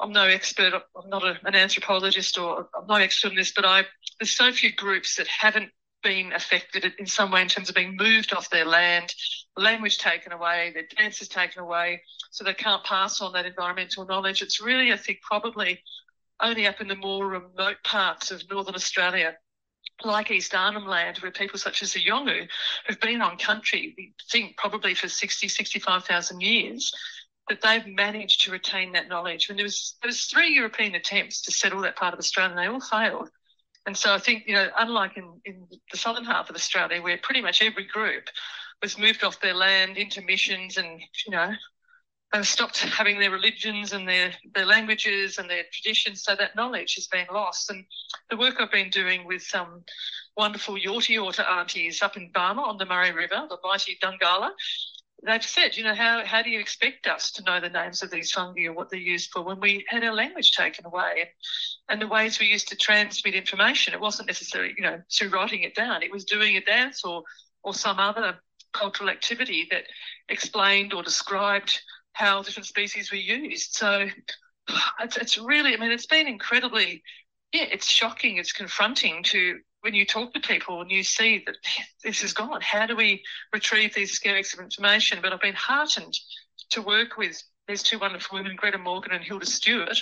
[0.00, 0.72] I'm no expert.
[0.74, 3.84] I'm not a, an anthropologist or I'm no expert in this, but I
[4.20, 5.70] there's so few groups that haven't
[6.02, 9.14] been affected in some way in terms of being moved off their land,
[9.56, 14.42] language taken away, their dances taken away, so they can't pass on that environmental knowledge.
[14.42, 15.82] It's really, I think, probably
[16.40, 19.36] only up in the more remote parts of northern Australia,
[20.04, 22.48] like East Arnhem Land, where people such as the Yolngu
[22.86, 26.92] have been on country, we think probably for 60, 65,000 years,
[27.48, 29.48] that they've managed to retain that knowledge.
[29.48, 32.58] When there was there was three European attempts to settle that part of Australia, and
[32.58, 33.28] they all failed.
[33.86, 37.18] And so I think, you know, unlike in, in the southern half of Australia, where
[37.18, 38.24] pretty much every group
[38.82, 41.52] was moved off their land into missions and, you know,
[42.32, 46.22] and stopped having their religions and their, their languages and their traditions.
[46.22, 47.70] So that knowledge has been lost.
[47.70, 47.84] And
[48.30, 49.82] the work I've been doing with some
[50.36, 54.50] wonderful Yorta Yorta aunties up in Barmah on the Murray River, the mighty Dungala,
[55.24, 58.10] they've said, you know, how, how do you expect us to know the names of
[58.10, 61.12] these fungi or what they're used for when we had our language taken away?
[61.20, 61.28] And,
[61.88, 65.62] and the ways we used to transmit information, it wasn't necessarily, you know, through writing
[65.62, 66.02] it down.
[66.02, 67.22] It was doing a dance or,
[67.62, 68.38] or some other
[68.72, 69.84] cultural activity that
[70.28, 71.80] explained or described
[72.12, 73.74] how different species were used.
[73.74, 74.06] So
[75.00, 77.02] it's, it's really, I mean, it's been incredibly,
[77.52, 81.56] yeah, it's shocking, it's confronting to when you talk to people and you see that
[82.04, 85.18] this is gone, how do we retrieve these skerricks of information?
[85.22, 86.18] But I've been heartened
[86.70, 90.00] to work with these two wonderful women, Greta Morgan and Hilda Stewart,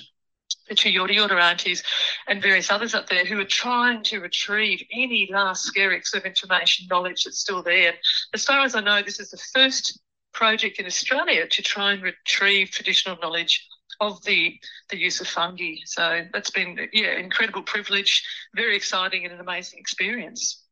[0.69, 1.83] the two Yorta Yorta aunties,
[2.27, 6.87] and various others up there who are trying to retrieve any last skerricks of information,
[6.91, 7.95] knowledge that's still there.
[8.35, 10.01] As far as I know, this is the first
[10.33, 13.67] project in Australia to try and retrieve traditional knowledge
[14.01, 14.59] of the
[14.91, 15.75] the use of fungi.
[15.85, 20.65] So that's been yeah incredible privilege, very exciting and an amazing experience.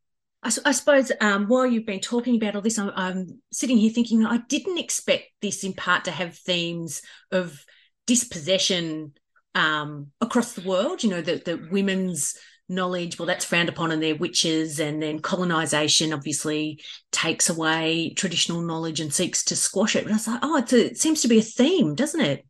[0.43, 3.91] I, I suppose um, while you've been talking about all this, I'm, I'm sitting here
[3.91, 7.65] thinking I didn't expect this in part to have themes of
[8.07, 9.15] dispossession
[9.55, 11.03] um, across the world.
[11.03, 12.37] You know that the women's
[12.69, 16.81] knowledge well that's frowned upon and they're witches and then colonization obviously
[17.13, 20.77] takes away traditional knowledge and seeks to squash it but i was like oh a,
[20.77, 22.45] it seems to be a theme doesn't it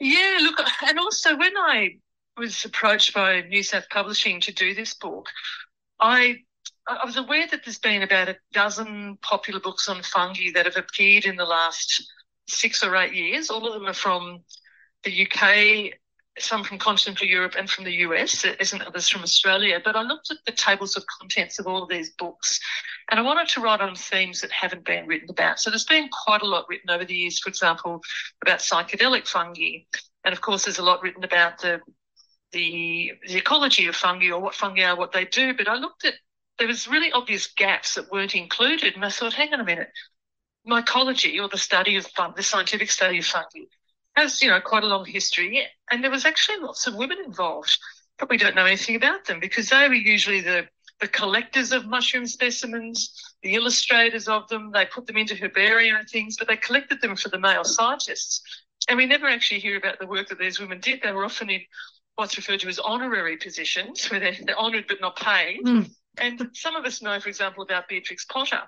[0.00, 1.98] yeah, look, and also when I
[2.36, 5.28] was approached by New South Publishing to do this book,
[6.00, 6.38] I
[6.88, 10.76] I was aware that there's been about a dozen popular books on fungi that have
[10.76, 12.12] appeared in the last
[12.48, 13.50] six or eight years.
[13.50, 14.44] All of them are from
[15.02, 15.98] the UK,
[16.38, 18.44] some from continental Europe and from the US.
[18.44, 19.80] Isn't others from Australia.
[19.82, 22.60] But I looked at the tables of contents of all of these books
[23.10, 25.60] and I wanted to write on themes that haven't been written about.
[25.60, 28.00] So there's been quite a lot written over the years, for example,
[28.42, 29.84] about psychedelic fungi.
[30.24, 31.80] And of course, there's a lot written about the
[32.52, 35.52] the, the ecology of fungi or what fungi are, what they do.
[35.52, 36.14] But I looked at
[36.58, 39.90] there was really obvious gaps that weren't included, and I thought, hang on a minute,
[40.66, 43.64] mycology or the study of fun, the scientific study of fungi
[44.16, 47.78] has you know quite a long history, and there was actually lots of women involved.
[48.18, 50.66] Probably don't know anything about them because they were usually the
[51.00, 54.70] the collectors of mushroom specimens, the illustrators of them.
[54.72, 58.42] They put them into herbaria and things, but they collected them for the male scientists.
[58.88, 61.02] And we never actually hear about the work that these women did.
[61.02, 61.60] They were often in
[62.14, 65.62] what's referred to as honorary positions, where they're, they're honoured but not paid.
[65.64, 65.90] Mm.
[66.18, 68.62] And some of us know, for example, about Beatrix Potter.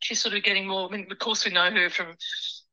[0.00, 2.16] She's sort of getting more, I mean, of course, we know her from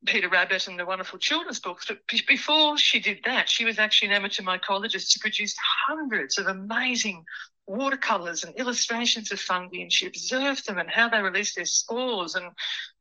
[0.05, 1.85] Peter Rabbit and the wonderful children's books.
[1.85, 5.57] But before she did that, she was actually an amateur mycologist who produced
[5.87, 7.25] hundreds of amazing
[7.67, 12.35] watercolors and illustrations of fungi and she observed them and how they released their spores.
[12.35, 12.51] And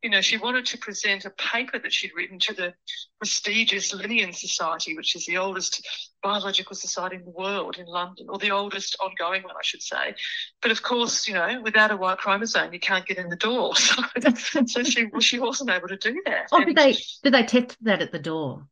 [0.02, 2.74] you know she wanted to present a paper that she'd written to the
[3.18, 5.86] prestigious Linnean Society which is the oldest
[6.22, 10.14] biological society in the world in London or the oldest ongoing one I should say.
[10.60, 13.74] But of course you know without a Y chromosome you can't get in the door.
[14.26, 16.48] So, so she she wasn't able to do that.
[16.50, 18.66] Oh, did they did they test that at the door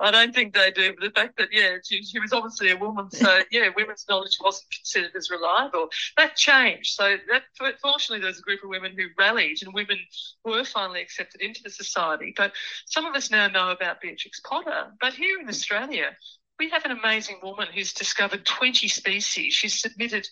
[0.00, 0.94] I don't think they do.
[0.98, 3.10] But the fact that, yeah, she, she, was obviously a woman.
[3.10, 5.88] So, yeah, women's knowledge wasn't considered as reliable.
[6.16, 6.94] That changed.
[6.94, 7.42] So, that
[7.80, 9.98] fortunately, there was a group of women who rallied and women
[10.44, 12.32] were finally accepted into the society.
[12.36, 12.52] But
[12.86, 14.92] some of us now know about Beatrix Potter.
[15.00, 16.16] But here in Australia,
[16.58, 19.54] we have an amazing woman who's discovered 20 species.
[19.54, 20.26] She's submitted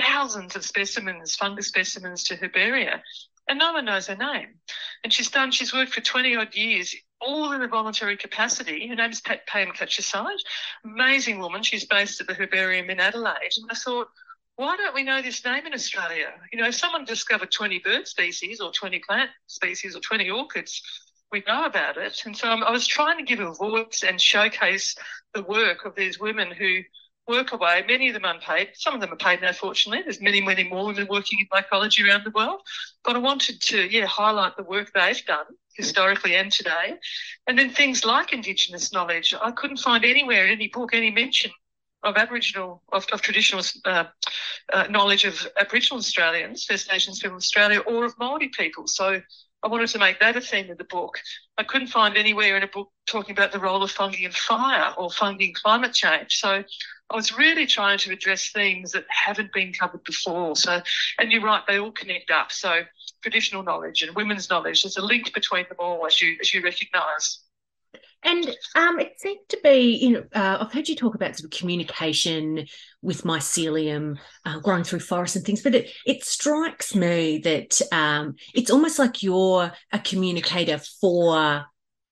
[0.00, 3.00] thousands of specimens, fungus specimens to herbaria
[3.48, 4.54] and no one knows her name.
[5.02, 6.94] And she's done, she's worked for 20 odd years
[7.26, 8.86] all in a voluntary capacity.
[8.88, 10.38] Her name's Pat Pam Catcheside.
[10.84, 11.62] Amazing woman.
[11.62, 13.52] She's based at the Herbarium in Adelaide.
[13.56, 14.08] And I thought,
[14.56, 16.28] why don't we know this name in Australia?
[16.52, 20.80] You know, if someone discovered 20 bird species or 20 plant species or 20 orchids,
[21.32, 22.22] we know about it.
[22.24, 24.94] And so I was trying to give a voice and showcase
[25.34, 26.80] the work of these women who
[27.26, 28.70] work away, many of them unpaid.
[28.74, 30.02] Some of them are paid now, fortunately.
[30.02, 32.60] There's many, many more women working in mycology around the world.
[33.04, 36.94] But I wanted to, yeah, highlight the work they've done historically and today.
[37.46, 39.34] And then things like Indigenous knowledge.
[39.40, 41.50] I couldn't find anywhere in any book any mention
[42.02, 44.04] of Aboriginal, of, of traditional uh,
[44.72, 48.86] uh, knowledge of Aboriginal Australians, First Nations people in Australia, or of Maori people.
[48.86, 49.22] So
[49.64, 51.18] I wanted to make that a theme of the book.
[51.56, 54.92] I couldn't find anywhere in a book talking about the role of fungi in fire
[54.98, 56.36] or fungi in climate change.
[56.36, 56.62] So
[57.10, 60.54] I was really trying to address themes that haven't been covered before.
[60.56, 60.82] So,
[61.18, 62.52] and you're right, they all connect up.
[62.52, 62.82] So
[63.22, 66.62] traditional knowledge and women's knowledge, there's a link between them all, as you as you
[66.62, 67.38] recognise.
[68.24, 71.52] And um, it seems to be, you know, uh, I've heard you talk about sort
[71.52, 72.66] of communication
[73.02, 78.36] with mycelium uh, growing through forests and things, but it, it strikes me that um,
[78.54, 81.64] it's almost like you're a communicator for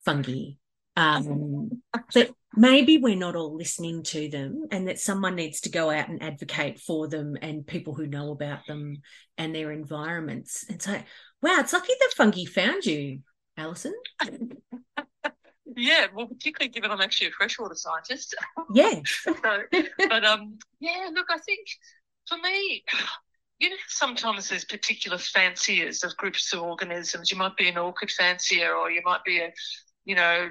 [0.05, 0.51] fungi.
[0.95, 5.91] Um, that maybe we're not all listening to them and that someone needs to go
[5.91, 8.97] out and advocate for them and people who know about them
[9.39, 10.67] and their environments.
[10.69, 10.93] And so,
[11.41, 13.21] wow, it's lucky the fungi found you,
[13.57, 13.95] Alison.
[15.77, 18.35] Yeah, well, particularly given I'm actually a freshwater scientist.
[18.75, 19.01] Yeah.
[19.05, 19.35] so,
[20.09, 21.67] but um, yeah, look, I think
[22.29, 22.85] for me,
[23.59, 27.31] you know, sometimes there's particular fanciers of groups of organisms.
[27.31, 29.53] You might be an orchid fancier, or you might be a,
[30.05, 30.51] you know,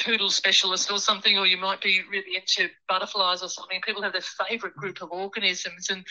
[0.00, 3.80] poodle specialist or something, or you might be really into butterflies or something.
[3.84, 6.04] People have their favourite group of organisms, and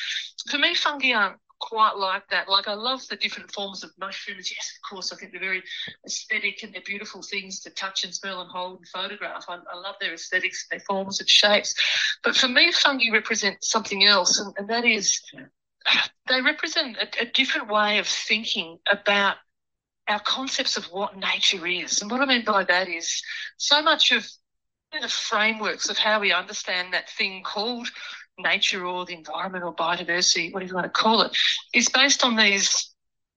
[0.49, 2.49] for me, fungi aren't quite like that.
[2.49, 4.52] Like I love the different forms of mushrooms.
[4.52, 5.63] Yes, of course, I think they're very
[6.06, 9.45] aesthetic and they're beautiful things to touch and smell and hold and photograph.
[9.47, 11.73] I, I love their aesthetics, their forms and shapes.
[12.23, 15.21] But for me, fungi represent something else, and, and that is
[16.28, 19.38] they represent a, a different way of thinking about
[20.08, 22.02] our concepts of what nature is.
[22.02, 23.21] And what I mean by that is
[23.58, 24.28] so much of
[25.02, 27.89] the frameworks of how we understand that thing called
[28.39, 31.38] nature or the environment or biodiversity, whatever you want to call it,
[31.74, 32.93] is based on these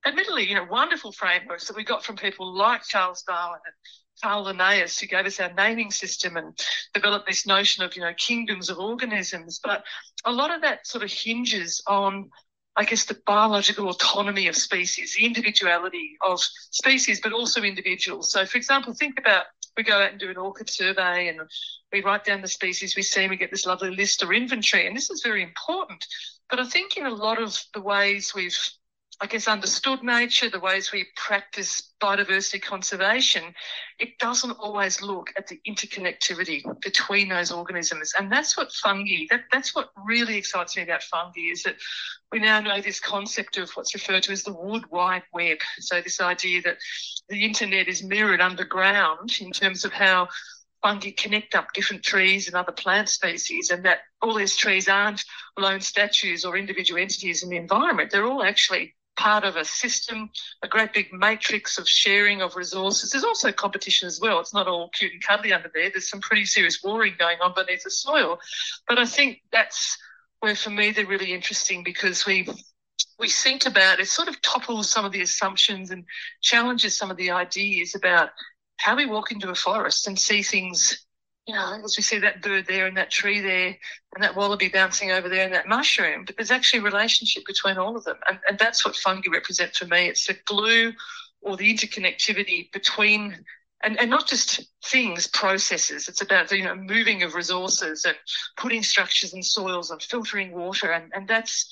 [0.06, 3.74] admittedly, you know, wonderful frameworks that we got from people like Charles Darwin and
[4.22, 6.58] Carl Linnaeus, who gave us our naming system and
[6.94, 9.60] developed this notion of, you know, kingdoms of organisms.
[9.62, 9.84] But
[10.24, 12.30] a lot of that sort of hinges on,
[12.76, 18.30] I guess, the biological autonomy of species, the individuality of species, but also individuals.
[18.30, 19.44] So, for example, think about
[19.76, 21.40] we go out and do an orchid survey and
[21.92, 24.86] we write down the species we see and we get this lovely list or inventory.
[24.86, 26.04] And this is very important.
[26.48, 28.58] But I think in a lot of the ways we've,
[29.18, 33.54] I guess, understood nature, the ways we practice biodiversity conservation,
[33.98, 38.12] it doesn't always look at the interconnectivity between those organisms.
[38.18, 41.76] And that's what fungi, that, that's what really excites me about fungi is that
[42.30, 45.58] we now know this concept of what's referred to as the wood wide web.
[45.78, 46.76] So this idea that
[47.30, 50.28] the internet is mirrored underground in terms of how
[50.82, 55.24] fungi connect up different trees and other plant species, and that all these trees aren't
[55.58, 58.10] lone statues or individual entities in the environment.
[58.10, 60.30] They're all actually part of a system,
[60.62, 63.10] a great big matrix of sharing of resources.
[63.10, 64.40] There's also competition as well.
[64.40, 65.90] It's not all cute and cuddly under there.
[65.90, 68.38] There's some pretty serious warring going on beneath the soil.
[68.86, 69.98] But I think that's
[70.40, 72.48] where for me they're really interesting because we
[73.18, 76.04] we think about it sort of topples some of the assumptions and
[76.42, 78.30] challenges some of the ideas about
[78.78, 81.05] how we walk into a forest and see things
[81.46, 83.76] you know, as we see that bird there and that tree there
[84.14, 87.78] and that wallaby bouncing over there and that mushroom, but there's actually a relationship between
[87.78, 88.16] all of them.
[88.28, 90.08] And, and that's what fungi represent for me.
[90.08, 90.92] It's the glue
[91.42, 93.44] or the interconnectivity between
[93.84, 96.08] and, and not just things, processes.
[96.08, 98.16] It's about the you know moving of resources and
[98.56, 100.90] putting structures in soils and filtering water.
[100.92, 101.70] And, and that's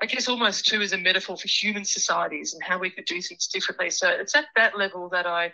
[0.00, 3.20] I guess almost too as a metaphor for human societies and how we could do
[3.20, 3.90] things differently.
[3.90, 5.52] So it's at that level that I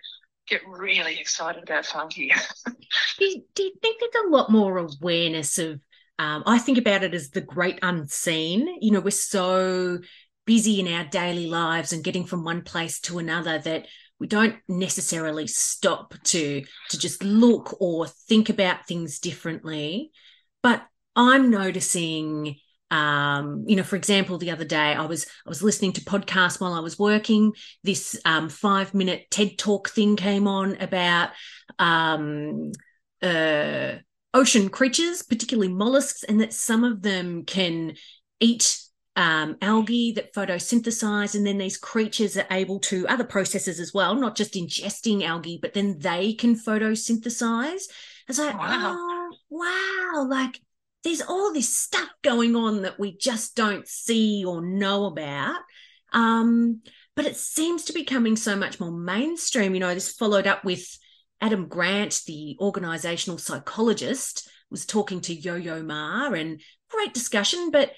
[0.48, 2.28] get really excited about fungi.
[3.18, 5.80] do, you, do you think there's a lot more awareness of?
[6.20, 8.78] Um, I think about it as the great unseen.
[8.80, 9.98] You know, we're so
[10.46, 13.86] busy in our daily lives and getting from one place to another that
[14.18, 20.10] we don't necessarily stop to to just look or think about things differently.
[20.62, 20.84] But
[21.14, 22.56] I'm noticing
[22.90, 26.60] um, you know, for example, the other day I was I was listening to podcasts
[26.60, 27.52] while I was working.
[27.84, 31.30] This um, five minute TED talk thing came on about
[31.78, 32.72] um,
[33.22, 33.94] uh,
[34.32, 37.94] ocean creatures, particularly mollusks, and that some of them can
[38.40, 38.80] eat
[39.16, 44.14] um, algae that photosynthesize, and then these creatures are able to other processes as well,
[44.14, 47.82] not just ingesting algae, but then they can photosynthesize.
[48.28, 48.94] It's like, wow.
[48.96, 50.60] oh wow, like
[51.04, 55.60] there's all this stuff going on that we just don't see or know about.
[56.12, 56.82] Um,
[57.14, 59.74] but it seems to be coming so much more mainstream.
[59.74, 60.98] You know, this followed up with
[61.40, 67.70] Adam Grant, the organizational psychologist, was talking to Yo Yo Ma and great discussion.
[67.70, 67.92] But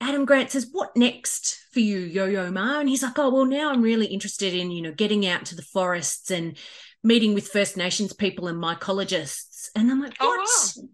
[0.00, 2.80] Adam Grant says, What next for you, Yo Yo Ma?
[2.80, 5.56] And he's like, Oh, well, now I'm really interested in, you know, getting out to
[5.56, 6.56] the forests and
[7.04, 9.68] meeting with First Nations people and mycologists.
[9.74, 10.40] And I'm like, What?
[10.40, 10.88] Oh, wow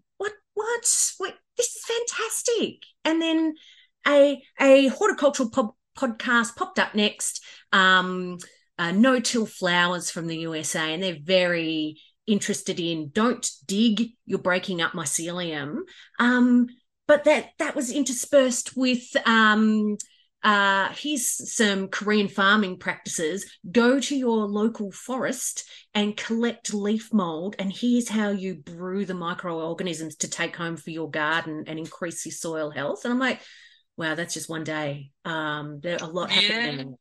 [0.59, 1.13] what?
[1.19, 2.83] Wait, this is fantastic.
[3.05, 3.55] And then
[4.07, 7.43] a a horticultural pod, podcast popped up next.
[7.71, 8.37] Um,
[8.77, 14.39] uh, no till flowers from the USA, and they're very interested in don't dig, you're
[14.39, 15.79] breaking up mycelium.
[16.19, 16.67] Um,
[17.07, 19.97] but that that was interspersed with um,
[20.41, 23.45] uh, here's some Korean farming practices.
[23.69, 29.13] Go to your local forest and collect leaf mold, and here's how you brew the
[29.13, 33.03] microorganisms to take home for your garden and increase your soil health.
[33.03, 33.41] And I'm like,
[33.97, 35.11] wow, that's just one day.
[35.25, 36.95] Um, there a lot happening.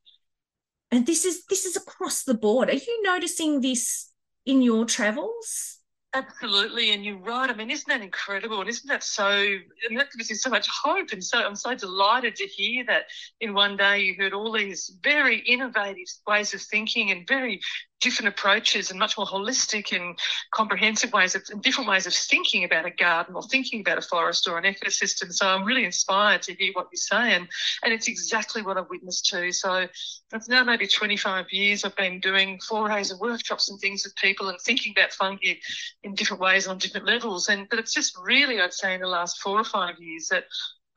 [0.91, 2.70] And this is this is across the board.
[2.70, 4.11] Are you noticing this
[4.47, 5.78] in your travels?
[6.14, 7.50] Absolutely, and you're right.
[7.50, 8.61] I mean, isn't that incredible?
[8.61, 9.28] And isn't that so?
[9.30, 11.09] And that gives you so much hope.
[11.12, 13.04] And so I'm so delighted to hear that
[13.40, 17.61] in one day you heard all these very innovative ways of thinking and very
[18.01, 20.18] different approaches and much more holistic and
[20.53, 24.49] comprehensive ways of different ways of thinking about a garden or thinking about a forest
[24.49, 25.32] or an ecosystem.
[25.32, 27.49] So I'm really inspired to hear what you say and
[27.84, 29.53] it's exactly what I've witnessed too.
[29.53, 29.86] So
[30.32, 34.49] it's now maybe 25 years I've been doing forays and workshops and things with people
[34.49, 35.55] and thinking about fungi
[36.03, 37.49] in different ways on different levels.
[37.49, 40.44] And but it's just really I'd say in the last four or five years that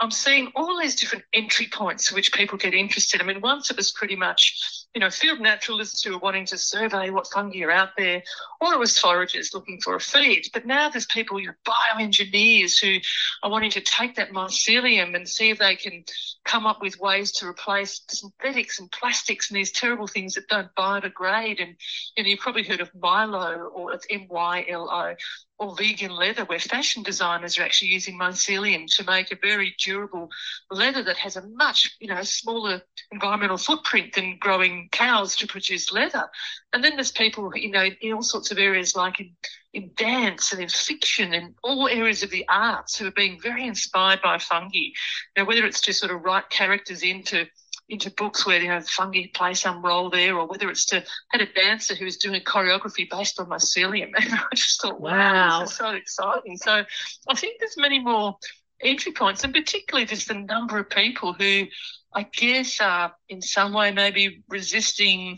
[0.01, 3.21] I'm seeing all these different entry points which people get interested.
[3.21, 6.57] I mean, once it was pretty much, you know, field naturalists who are wanting to
[6.57, 8.21] survey what fungi are out there,
[8.59, 10.47] or it was foragers looking for a feed.
[10.53, 12.99] But now there's people, you know, bioengineers who
[13.41, 16.03] are wanting to take that mycelium and see if they can
[16.43, 20.73] come up with ways to replace synthetics and plastics and these terrible things that don't
[20.75, 21.61] biodegrade.
[21.61, 21.75] And
[22.17, 25.15] you know, you've probably heard of Mylo, or it's M Y L O,
[25.61, 30.27] or vegan leather, where fashion designers are actually using mycelium to make a very durable
[30.71, 32.81] leather that has a much, you know, smaller
[33.11, 36.27] environmental footprint than growing cows to produce leather.
[36.73, 39.35] And then there's people, you know, in all sorts of areas like in,
[39.71, 43.67] in dance and in fiction and all areas of the arts who are being very
[43.67, 44.89] inspired by fungi.
[45.37, 47.45] Now, whether it's to sort of write characters into
[47.91, 51.41] into books where you know fungi play some role there, or whether it's to had
[51.41, 54.11] a dancer who was doing a choreography based on mycelium.
[54.21, 56.57] And I just thought, wow, wow this is so exciting.
[56.57, 56.83] So
[57.27, 58.37] I think there's many more
[58.81, 61.65] entry points, and particularly just the number of people who
[62.13, 65.37] I guess are in some way maybe resisting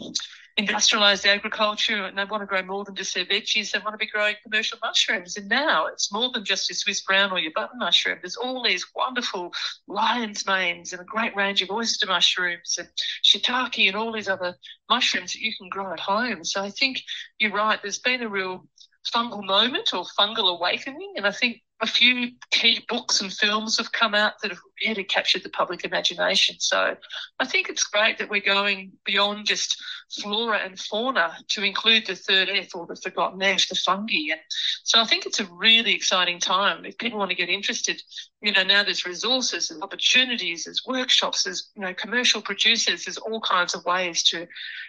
[0.56, 3.72] industrialized agriculture and they want to grow more than just their veggies.
[3.72, 5.36] They want to be growing commercial mushrooms.
[5.36, 8.20] And now it's more than just your Swiss brown or your button mushroom.
[8.22, 9.52] There's all these wonderful
[9.88, 12.88] lion's manes and a great range of oyster mushrooms and
[13.24, 14.56] shiitake and all these other
[14.90, 16.44] mushrooms that you can grow at home.
[16.44, 17.02] So I think
[17.40, 17.80] you're right.
[17.82, 18.68] There's been a real
[19.12, 21.14] fungal moment or fungal awakening.
[21.18, 25.04] And I think a few key books and films have come out that have really
[25.04, 26.56] captured the public imagination.
[26.60, 26.96] So
[27.40, 32.16] I think it's great that we're going beyond just flora and fauna to include the
[32.16, 34.32] third F or the forgotten F, the fungi.
[34.32, 34.40] And
[34.84, 36.86] so I think it's a really exciting time.
[36.86, 38.02] If people want to get interested,
[38.42, 43.18] you know, now there's resources and opportunities, there's workshops, there's, you know, commercial producers, there's
[43.18, 44.48] all kinds of ways to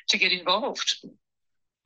[0.08, 1.04] to get involved.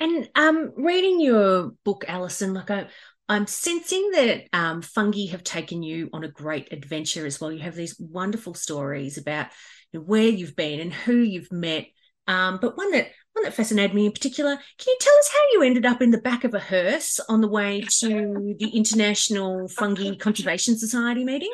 [0.01, 2.87] And um, reading your book, Alison, like I,
[3.29, 7.53] I'm sensing that um, fungi have taken you on a great adventure as well.
[7.53, 9.49] You have these wonderful stories about
[9.93, 11.87] you know, where you've been and who you've met.
[12.27, 15.39] Um, but one that one that fascinated me in particular, can you tell us how
[15.53, 19.69] you ended up in the back of a hearse on the way to the International
[19.69, 21.53] Fungi Conservation Society meeting?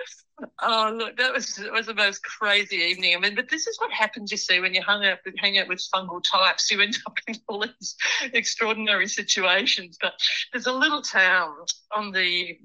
[0.60, 3.14] Oh look, that was was the most crazy evening.
[3.14, 5.58] I mean, but this is what happens, you see, when you hang out with hang
[5.58, 6.70] out with fungal types.
[6.70, 7.96] You end up in all these
[8.32, 9.98] extraordinary situations.
[10.00, 10.14] But
[10.52, 11.54] there's a little town
[11.94, 12.58] on the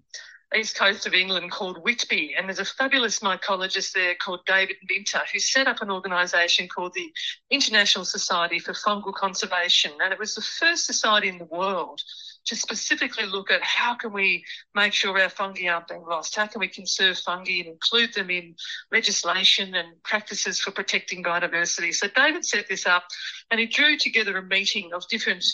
[0.56, 5.22] east coast of England called Whitby, and there's a fabulous mycologist there called David Minter
[5.32, 7.12] who set up an organisation called the
[7.52, 12.02] International Society for Fungal Conservation, and it was the first society in the world
[12.50, 14.44] to specifically look at how can we
[14.74, 16.36] make sure our fungi aren't being lost?
[16.36, 18.56] How can we conserve fungi and include them in
[18.92, 21.94] legislation and practices for protecting biodiversity?
[21.94, 23.04] So David set this up
[23.52, 25.46] and he drew together a meeting of different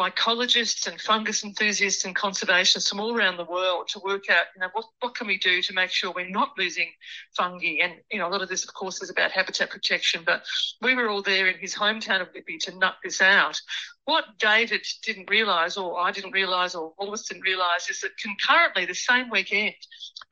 [0.00, 4.60] mycologists and fungus enthusiasts and conservationists from all around the world to work out, you
[4.60, 6.88] know, what, what can we do to make sure we're not losing
[7.36, 7.76] fungi?
[7.82, 10.42] And, you know, a lot of this, of course, is about habitat protection, but
[10.80, 13.60] we were all there in his hometown of Whitby to nut this out.
[14.06, 18.00] What David didn't realise, or I didn't realise, or all of us didn't realise, is
[18.00, 19.74] that concurrently, the same weekend,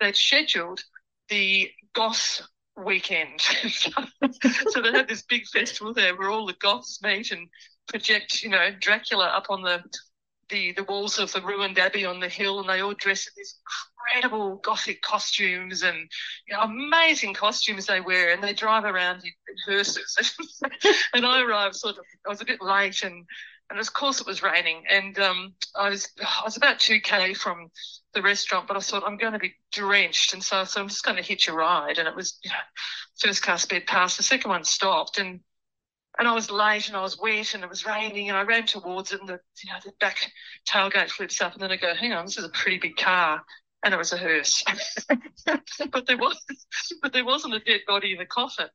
[0.00, 0.82] they'd scheduled
[1.28, 2.40] the Goth
[2.74, 3.40] weekend.
[4.70, 7.48] so they had this big festival there where all the Goths meet and
[7.88, 9.82] project, you know, Dracula up on the
[10.48, 13.32] the the walls of the ruined abbey on the hill, and they all dress in
[13.36, 13.58] these
[14.14, 16.08] incredible gothic costumes and
[16.46, 20.16] you know, amazing costumes they wear, and they drive around in, in hearses.
[21.14, 23.26] and I arrived sort of, I was a bit late, and
[23.70, 27.34] and of course it was raining, and um, I was I was about two k
[27.34, 27.70] from
[28.14, 30.88] the restaurant, but I thought I'm going to be drenched, and so I thought I'm
[30.88, 32.56] just going to hitch a ride, and it was you know
[33.18, 35.40] first car sped past, the second one stopped, and
[36.18, 38.66] and I was late and I was wet and it was raining and I ran
[38.66, 40.30] towards it and the you know the back
[40.66, 43.42] tailgate flips up and then I go, hang on, this is a pretty big car.
[43.84, 44.64] And it was a hearse.
[45.46, 46.36] but there was
[47.00, 48.66] but there wasn't a dead body in the coffin.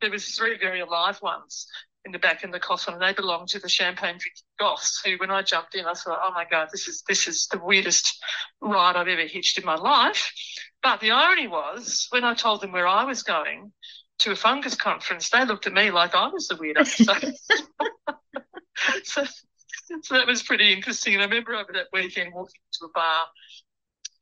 [0.00, 1.66] There was three very alive ones
[2.04, 5.16] in the back in the coffin and they belonged to the champagne drinking goths who
[5.18, 8.22] when I jumped in I thought, Oh my God, this is this is the weirdest
[8.60, 10.32] ride I've ever hitched in my life.
[10.82, 13.72] But the irony was when I told them where I was going,
[14.22, 16.86] to a fungus conference, they looked at me like I was the weirdo.
[16.86, 17.14] So,
[19.24, 19.24] so,
[20.02, 21.14] so, that was pretty interesting.
[21.14, 23.24] And I remember over that weekend walking to a bar,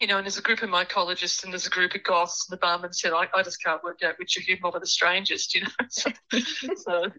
[0.00, 2.56] you know, and there's a group of mycologists and there's a group of goths, and
[2.56, 5.54] the barman said, I, I just can't work out which of you are the strangest,
[5.54, 5.68] you know.
[5.90, 6.10] So,
[6.76, 7.10] so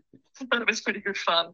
[0.54, 1.54] it was pretty good fun.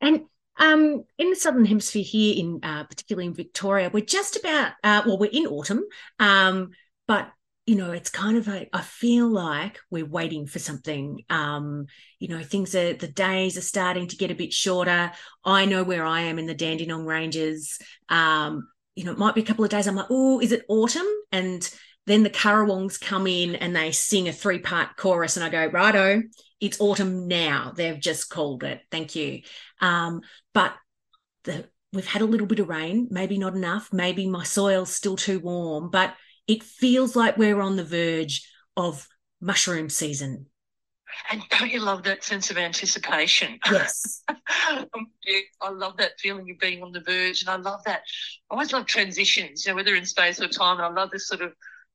[0.00, 0.22] And
[0.56, 5.02] um, in the southern hemisphere here, in uh, particularly in Victoria, we're just about uh,
[5.06, 5.84] well, we're in autumn,
[6.18, 6.70] um,
[7.06, 7.30] but
[7.66, 11.22] you know, it's kind of a, I feel like we're waiting for something.
[11.30, 11.86] Um,
[12.18, 15.12] you know, things are, the days are starting to get a bit shorter.
[15.44, 17.78] I know where I am in the Dandenong Ranges.
[18.10, 19.86] Um, you know, it might be a couple of days.
[19.86, 21.06] I'm like, oh, is it autumn?
[21.32, 21.68] And
[22.06, 25.66] then the Currawongs come in and they sing a three part chorus, and I go,
[25.66, 26.22] righto,
[26.60, 27.72] it's autumn now.
[27.74, 28.82] They've just called it.
[28.90, 29.40] Thank you.
[29.80, 30.20] Um,
[30.52, 30.74] but
[31.44, 33.88] the, we've had a little bit of rain, maybe not enough.
[33.90, 36.14] Maybe my soil's still too warm, but
[36.46, 39.08] it feels like we're on the verge of
[39.40, 40.46] mushroom season.
[41.30, 43.58] And don't you love that sense of anticipation?
[43.70, 44.22] Yes.
[44.66, 45.08] Um,
[45.60, 47.42] I love that feeling of being on the verge.
[47.42, 48.00] And I love that.
[48.50, 50.78] I always love transitions, you know, whether in space or time.
[50.78, 51.52] And I love this sort of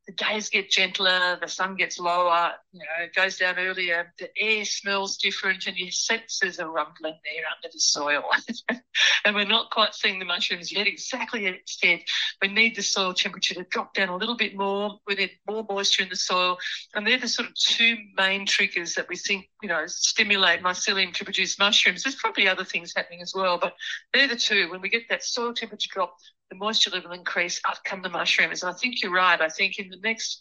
[0.09, 4.27] the days get gentler, the sun gets lower, you know, it goes down earlier, the
[4.41, 8.23] air smells different, and your senses are rumbling there under the soil.
[9.25, 10.87] and we're not quite seeing the mushrooms yet.
[10.87, 11.99] Exactly as said,
[12.41, 14.97] we need the soil temperature to drop down a little bit more.
[15.05, 16.57] We need more moisture in the soil.
[16.95, 21.13] And they're the sort of two main triggers that we think, you know, stimulate mycelium
[21.13, 22.01] to produce mushrooms.
[22.01, 23.75] There's probably other things happening as well, but
[24.11, 24.71] they're the two.
[24.71, 26.15] When we get that soil temperature drop,
[26.49, 28.63] the moisture level increase, up come the mushrooms.
[28.63, 29.39] And I think you're right.
[29.39, 30.39] I think in the next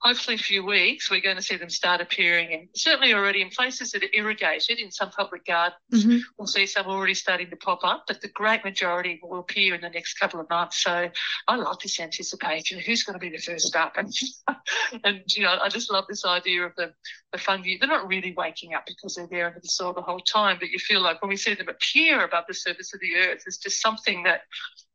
[0.00, 3.90] hopefully few weeks, we're going to see them start appearing and certainly already in places
[3.92, 5.80] that are irrigated in some public gardens.
[5.92, 6.18] Mm-hmm.
[6.38, 9.80] We'll see some already starting to pop up, but the great majority will appear in
[9.80, 10.82] the next couple of months.
[10.82, 11.10] So
[11.48, 12.78] I love this anticipation.
[12.78, 13.96] Who's going to be the first up?
[13.96, 14.12] And,
[15.04, 16.92] and you know, I just love this idea of the,
[17.32, 17.76] the fungi.
[17.80, 20.68] They're not really waking up because they're there under the soil the whole time, but
[20.68, 23.58] you feel like when we see them appear above the surface of the earth, it's
[23.58, 24.42] just something that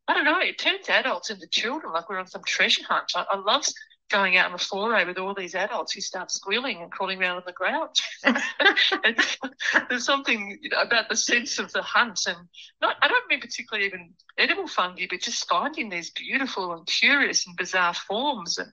[0.08, 3.12] I don't know, it turns adults into children like we're on some treasure hunt.
[3.14, 3.64] I, I love
[4.12, 7.20] going out on the foray eh, with all these adults who start squealing and crawling
[7.20, 7.88] around on the ground.
[9.88, 12.36] there's something you know, about the sense of the hunt, and
[12.80, 17.46] not, I don't mean particularly even edible fungi, but just finding these beautiful and curious
[17.46, 18.70] and bizarre forms and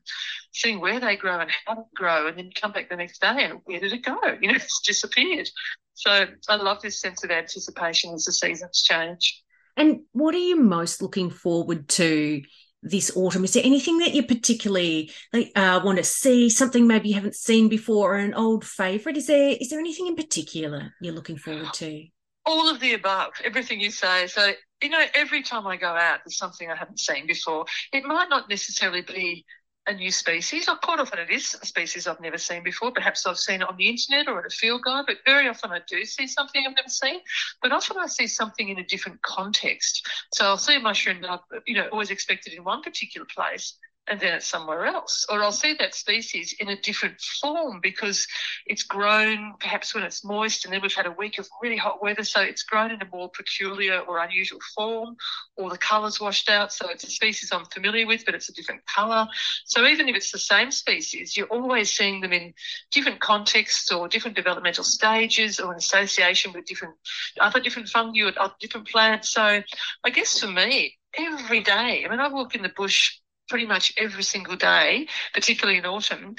[0.52, 3.46] seeing where they grow and how they grow, and then come back the next day
[3.46, 4.18] and where did it go?
[4.42, 5.50] You know, it's disappeared.
[5.94, 9.44] So I love this sense of anticipation as the seasons change.
[9.80, 12.42] And what are you most looking forward to
[12.84, 13.46] this autumn?
[13.46, 16.50] Is there anything that you particularly uh, want to see?
[16.50, 19.18] Something maybe you haven't seen before, or an old favourite?
[19.18, 22.06] Is there is there anything in particular you're looking forward to?
[22.46, 24.28] All of the above, everything you say.
[24.28, 24.52] So
[24.84, 27.66] you know, every time I go out, there's something I haven't seen before.
[27.94, 29.46] It might not necessarily be
[29.90, 32.92] a new species, or quite often it is a species I've never seen before.
[32.92, 35.72] Perhaps I've seen it on the internet or at a field guide, but very often
[35.72, 37.20] I do see something I've never seen.
[37.62, 40.08] But often I see something in a different context.
[40.32, 43.78] So I'll see a mushroom that I've, you know, always expected in one particular place,
[44.10, 45.26] and then it's somewhere else.
[45.30, 48.28] Or I'll see that species in a different form because
[48.66, 52.02] it's grown perhaps when it's moist and then we've had a week of really hot
[52.02, 52.24] weather.
[52.24, 55.16] So it's grown in a more peculiar or unusual form,
[55.56, 56.74] or the colour's washed out.
[56.74, 59.28] So it's a species I'm familiar with, but it's a different colour.
[59.66, 62.54] So even if it's the same species, you're always seeing them in
[62.92, 66.96] different contexts or different developmental stages or in association with different
[67.40, 69.30] other different fungi or different plants.
[69.30, 69.62] So
[70.04, 73.20] I guess for me, every day, I mean, I walk in the bush
[73.50, 76.36] pretty much every single day, particularly in autumn.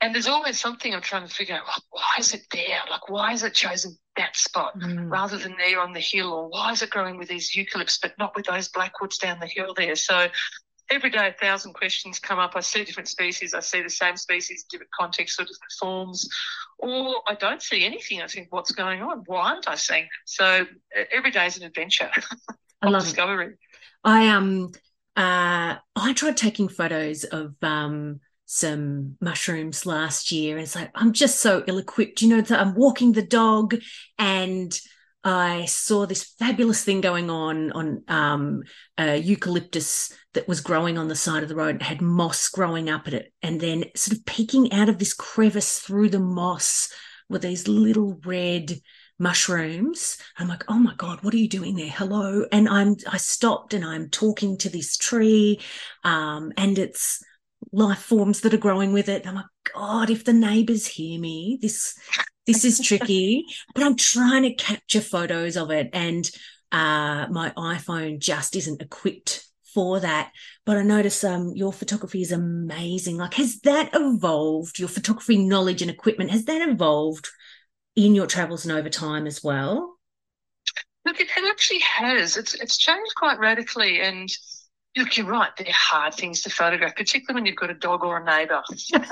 [0.00, 1.66] And there's always something I'm trying to figure out.
[1.66, 2.80] Like, why is it there?
[2.90, 5.10] Like, why is it chosen that spot mm.
[5.10, 6.32] rather than there on the hill?
[6.32, 9.46] Or why is it growing with these eucalypts but not with those blackwoods down the
[9.46, 9.96] hill there?
[9.96, 10.28] So
[10.90, 12.52] every day, a thousand questions come up.
[12.54, 13.54] I see different species.
[13.54, 16.28] I see the same species, in different contexts or different forms.
[16.78, 18.20] Or I don't see anything.
[18.20, 19.22] I think, what's going on?
[19.26, 20.08] Why aren't I seeing?
[20.26, 20.66] So
[21.10, 22.10] every day is an adventure.
[22.82, 23.46] I love discovery.
[23.46, 23.58] It.
[24.04, 24.72] I um
[25.16, 31.12] uh, I tried taking photos of um, some mushrooms last year, and it's like I'm
[31.12, 32.20] just so ill-equipped.
[32.22, 33.76] You know, I'm walking the dog,
[34.18, 34.78] and
[35.24, 38.62] I saw this fabulous thing going on on um,
[38.98, 41.76] eucalyptus that was growing on the side of the road.
[41.76, 45.14] It had moss growing up at it, and then sort of peeking out of this
[45.14, 46.90] crevice through the moss
[47.28, 48.80] were these little red
[49.18, 50.18] mushrooms.
[50.38, 51.88] I'm like, oh my God, what are you doing there?
[51.88, 52.44] Hello.
[52.52, 55.60] And I'm I stopped and I'm talking to this tree.
[56.04, 57.22] Um, and it's
[57.72, 59.22] life forms that are growing with it.
[59.22, 61.94] And I'm like, God, if the neighbors hear me, this
[62.46, 63.44] this is tricky.
[63.74, 65.90] but I'm trying to capture photos of it.
[65.92, 66.30] And
[66.72, 70.32] uh, my iPhone just isn't equipped for that.
[70.64, 73.16] But I notice um, your photography is amazing.
[73.16, 74.78] Like, has that evolved?
[74.78, 77.28] Your photography knowledge and equipment has that evolved
[77.96, 79.96] in your travels and over time as well?
[81.04, 82.36] Look, it, actually has.
[82.36, 84.28] It's it's changed quite radically, and
[84.96, 85.50] look, you're right.
[85.56, 88.62] They're hard things to photograph, particularly when you've got a dog or a neighbour.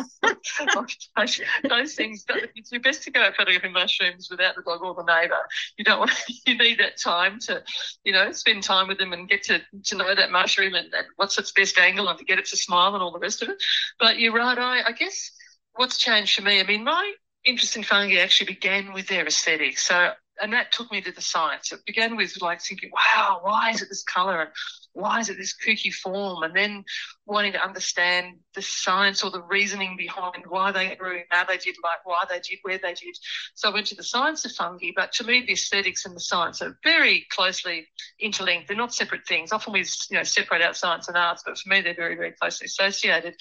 [1.16, 2.24] those, those, things.
[2.57, 5.39] It's your best to go out photographing mushrooms without the dog or the neighbour.
[5.78, 6.12] You don't want.
[6.47, 7.62] You need that time to,
[8.05, 11.07] you know, spend time with them and get to to know that mushroom and, and
[11.16, 13.49] what's its best angle and to get it to smile and all the rest of
[13.49, 13.62] it.
[13.99, 14.59] But you're right.
[14.59, 15.30] I, I guess
[15.74, 16.61] what's changed for me.
[16.61, 17.12] I mean, my
[17.45, 19.86] interest in fungi actually began with their aesthetics.
[19.86, 21.70] So, and that took me to the science.
[21.72, 24.40] It began with like thinking, wow, why is it this color?
[24.40, 24.51] And
[24.92, 26.42] why is it this kooky form?
[26.42, 26.84] And then
[27.26, 31.76] wanting to understand the science or the reasoning behind why they grew, how they did,
[31.84, 33.16] like why they did, where they did.
[33.55, 36.20] So I went to the science of fungi, but to me, the aesthetics and the
[36.20, 37.86] science are very closely
[38.18, 38.66] interlinked.
[38.66, 39.53] They're not separate things.
[39.53, 42.32] Often we, you know, separate out science and arts, but for me, they're very, very
[42.32, 43.34] closely associated.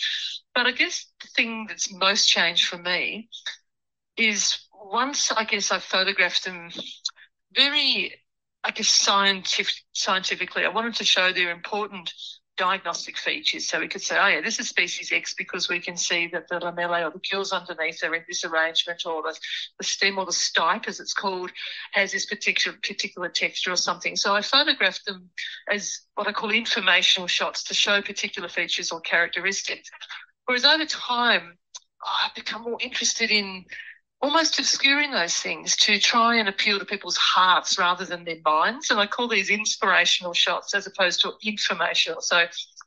[0.54, 3.30] But I guess the thing that's most changed for me
[4.18, 6.70] is once I guess I photographed them
[7.56, 8.14] very,
[8.64, 12.14] I guess, scientific, scientifically, I wanted to show their important
[12.56, 13.68] diagnostic features.
[13.68, 16.48] So we could say, oh, yeah, this is species X because we can see that
[16.50, 19.36] the lamellae or the gills underneath are in this arrangement, or the,
[19.80, 21.52] the stem or the stipe, as it's called,
[21.94, 24.16] has this particular particular texture or something.
[24.16, 25.30] So I photographed them
[25.70, 29.90] as what I call informational shots to show particular features or characteristics.
[30.46, 31.58] Whereas over time,
[32.06, 33.66] I've become more interested in
[34.24, 38.90] almost obscuring those things to try and appeal to people's hearts rather than their minds.
[38.90, 42.22] And I call these inspirational shots as opposed to informational.
[42.22, 42.46] So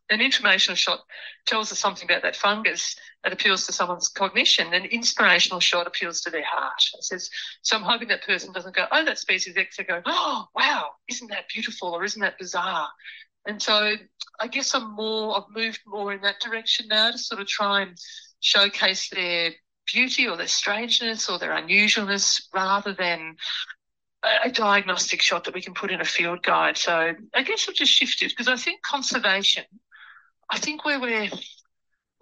[0.08, 1.00] an informational shot
[1.44, 4.72] tells us something about that fungus that appeals to someone's cognition.
[4.72, 6.82] An inspirational shot appeals to their heart.
[6.94, 7.28] It says,
[7.60, 9.76] so I'm hoping that person doesn't go, oh, that species X.
[9.76, 12.88] They go, oh, wow, isn't that beautiful or isn't that bizarre?
[13.46, 13.92] And so
[14.40, 17.82] I guess I'm more, I've moved more in that direction now to sort of try
[17.82, 17.94] and
[18.40, 19.52] showcase their
[19.92, 23.36] beauty or their strangeness or their unusualness rather than
[24.44, 26.76] a, diagnostic shot that we can put in a field guide.
[26.76, 29.64] So I guess I've just shifted because I think conservation,
[30.50, 31.28] I think where we're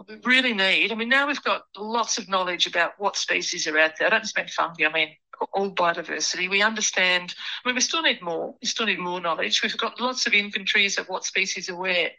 [0.08, 0.92] we really need.
[0.92, 4.08] I mean, now we've got lots of knowledge about what species are out there.
[4.08, 4.86] I don't just mean fungi.
[4.86, 5.16] I mean
[5.52, 6.50] all biodiversity.
[6.50, 7.34] We understand.
[7.64, 8.54] I mean, we still need more.
[8.60, 9.62] We still need more knowledge.
[9.62, 12.10] We've got lots of inventories of what species are where.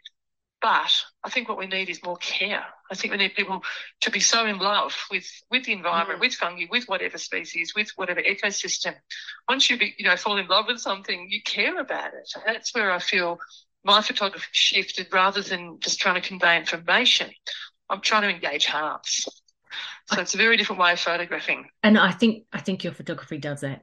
[0.62, 0.90] But
[1.22, 2.64] I think what we need is more care.
[2.90, 3.62] I think we need people
[4.00, 6.22] to be so in love with with the environment, mm.
[6.22, 8.94] with fungi, with whatever species, with whatever ecosystem.
[9.48, 12.32] Once you be, you know fall in love with something, you care about it.
[12.46, 13.38] That's where I feel
[13.84, 17.30] my photography shifted rather than just trying to convey information.
[17.88, 19.28] I'm trying to engage hearts.
[20.06, 21.66] So it's a very different way of photographing.
[21.82, 23.82] And I think I think your photography does that.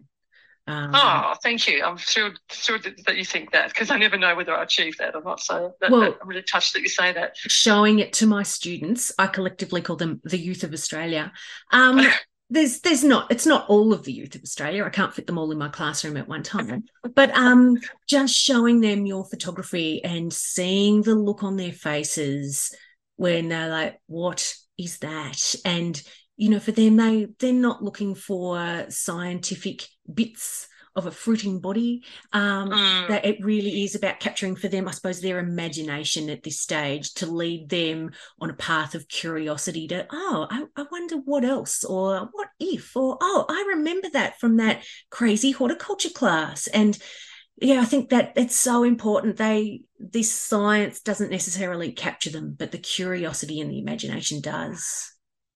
[0.65, 1.83] Um, oh, thank you.
[1.83, 5.13] I'm thrilled, thrilled that you think that because I never know whether I achieve that
[5.13, 5.41] or not.
[5.41, 7.35] So that, well, I'm really touched that you say that.
[7.35, 11.33] Showing it to my students, I collectively call them the youth of Australia.
[11.71, 12.01] Um,
[12.49, 14.85] there's there's not it's not all of the youth of Australia.
[14.85, 16.85] I can't fit them all in my classroom at one time.
[17.13, 22.73] But um, just showing them your photography and seeing the look on their faces
[23.17, 26.01] when they're like, "What is that?" and
[26.35, 32.03] you know, for them, they they're not looking for scientific bits of a fruiting body.
[32.31, 33.07] Um, mm.
[33.07, 37.13] That it really is about capturing for them, I suppose, their imagination at this stage
[37.15, 41.83] to lead them on a path of curiosity to, oh, I, I wonder what else,
[41.83, 46.67] or what if, or oh, I remember that from that crazy horticulture class.
[46.67, 46.97] And
[47.61, 49.37] yeah, I think that it's so important.
[49.37, 55.12] They this science doesn't necessarily capture them, but the curiosity and the imagination does.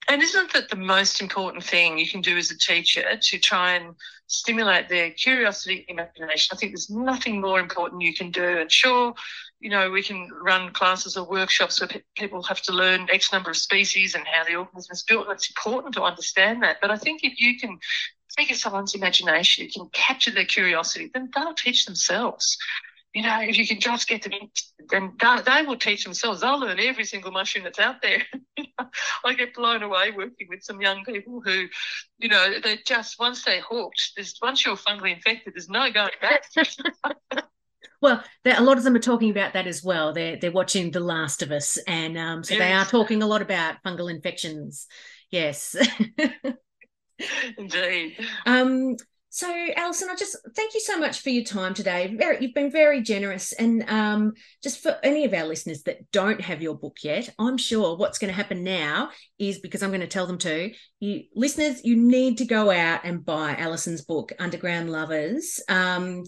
[0.10, 3.74] And isn't that the most important thing you can do as a teacher to try
[3.74, 3.94] and
[4.28, 6.56] stimulate their curiosity imagination?
[6.56, 8.60] I think there's nothing more important you can do.
[8.60, 9.14] And sure,
[9.60, 13.34] you know, we can run classes or workshops where pe- people have to learn X
[13.34, 15.28] number of species and how the organism is built.
[15.28, 16.78] And it's important to understand that.
[16.82, 17.78] But I think if you can
[18.38, 22.58] take someone's imagination, you can capture their curiosity, then they'll teach themselves
[23.14, 24.34] you know, if you can just get them
[24.92, 26.42] then they will teach themselves.
[26.42, 28.24] They'll learn every single mushroom that's out there.
[29.26, 31.66] I get blown away working with some young people who,
[32.18, 36.12] you know, they just once they're hooked, there's once you're fungally infected, there's no going
[36.22, 36.44] back.
[38.00, 40.14] Well, a lot of them are talking about that as well.
[40.14, 42.60] They're they're watching The Last of Us, and um, so yes.
[42.60, 44.86] they are talking a lot about fungal infections.
[45.32, 45.76] Yes,
[47.58, 48.20] indeed.
[48.46, 48.98] Um,
[49.38, 52.16] so, Alison, I just thank you so much for your time today.
[52.18, 54.34] Very, you've been very generous, and um,
[54.64, 58.18] just for any of our listeners that don't have your book yet, I'm sure what's
[58.18, 61.96] going to happen now is because I'm going to tell them to you, listeners, you
[61.96, 65.62] need to go out and buy Alison's book, Underground Lovers.
[65.70, 66.24] Um,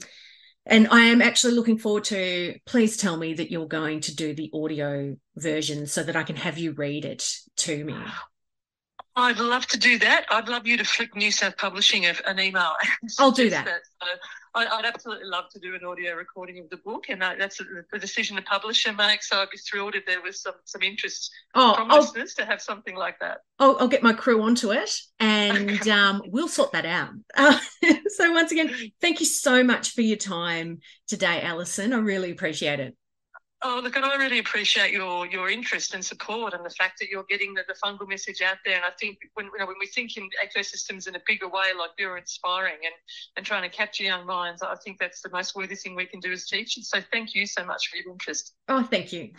[0.67, 2.59] and I am actually looking forward to.
[2.67, 6.35] Please tell me that you're going to do the audio version so that I can
[6.35, 7.95] have you read it to me.
[9.19, 10.25] I'd love to do that.
[10.31, 12.73] I'd love you to flick NewSouth Publishing an email.
[13.17, 13.65] I'll do that.
[13.65, 13.81] that.
[14.55, 17.99] So I'd absolutely love to do an audio recording of the book, and that's a,
[17.99, 19.29] decision the publisher makes.
[19.29, 22.45] So I'd be thrilled if there was some some interest oh, from I'll, listeners to
[22.45, 23.39] have something like that.
[23.59, 24.89] I'll, I'll get my crew onto it,
[25.19, 27.11] and um, we'll sort that out.
[27.35, 27.59] Uh,
[28.07, 31.93] so once again, thank you so much for your time today, Alison.
[31.93, 32.97] I really appreciate it.
[33.61, 37.09] Oh, look, and I really appreciate your your interest and support, and the fact that
[37.09, 38.75] you're getting the, the fungal message out there.
[38.75, 41.65] And I think when you know, when we think in ecosystems in a bigger way,
[41.77, 42.93] like you're inspiring and
[43.35, 46.21] and trying to capture young minds, I think that's the most worthy thing we can
[46.21, 46.89] do as teachers.
[46.89, 48.53] So thank you so much for your interest.
[48.69, 49.31] Oh, thank you.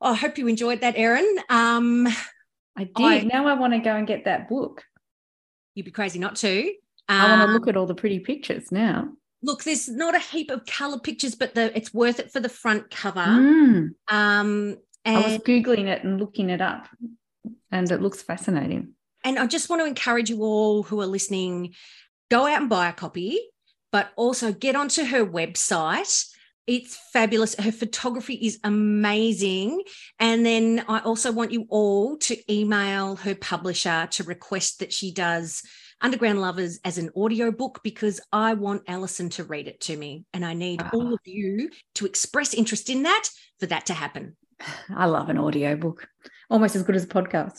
[0.00, 1.38] Oh, I hope you enjoyed that, Erin.
[1.48, 2.06] Um,
[2.76, 2.94] I did.
[2.98, 4.84] I, now I want to go and get that book.
[5.74, 6.68] You'd be crazy not to.
[7.08, 9.08] Um, I want to look at all the pretty pictures now
[9.44, 12.48] look, there's not a heap of color pictures, but the it's worth it for the
[12.48, 13.20] front cover.
[13.20, 13.90] Mm.
[14.10, 16.88] Um, and, I was googling it and looking it up,
[17.70, 18.94] and it looks fascinating.
[19.22, 21.74] And I just want to encourage you all who are listening,
[22.30, 23.38] go out and buy a copy,
[23.92, 26.30] but also get onto her website.
[26.66, 27.54] It's fabulous.
[27.56, 29.82] Her photography is amazing.
[30.18, 35.12] And then I also want you all to email her publisher to request that she
[35.12, 35.62] does
[36.00, 40.24] Underground Lovers as an audiobook because I want Alison to read it to me.
[40.32, 40.90] And I need oh.
[40.92, 43.28] all of you to express interest in that
[43.60, 44.36] for that to happen.
[44.94, 46.06] I love an audiobook,
[46.50, 47.58] almost as good as a podcast.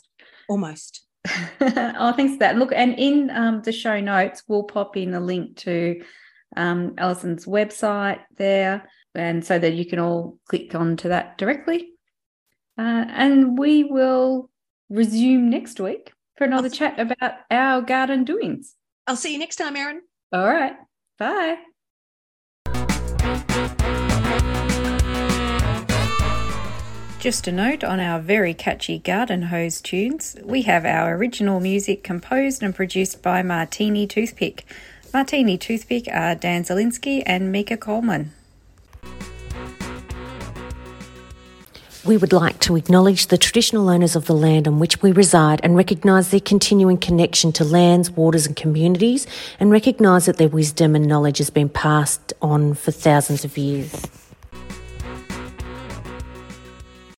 [0.49, 1.05] Almost.
[1.61, 2.57] oh, thanks for that.
[2.57, 6.01] Look, and in um, the show notes, we'll pop in a link to
[6.55, 11.89] um, Alison's website there, and so that you can all click onto that directly.
[12.77, 14.49] Uh, and we will
[14.89, 18.75] resume next week for another chat about our garden doings.
[19.07, 20.01] I'll see you next time, Erin.
[20.33, 20.75] All right.
[21.17, 21.57] Bye.
[27.19, 30.35] Just a note on our very catchy garden hose tunes.
[30.43, 34.63] We have our original music composed and produced by Martini Toothpick.
[35.11, 38.31] Martini Toothpick are Dan Zielinski and Mika Coleman.
[42.05, 45.59] We would like to acknowledge the traditional owners of the land on which we reside
[45.63, 49.25] and recognise their continuing connection to lands, waters, and communities,
[49.59, 54.24] and recognise that their wisdom and knowledge has been passed on for thousands of years.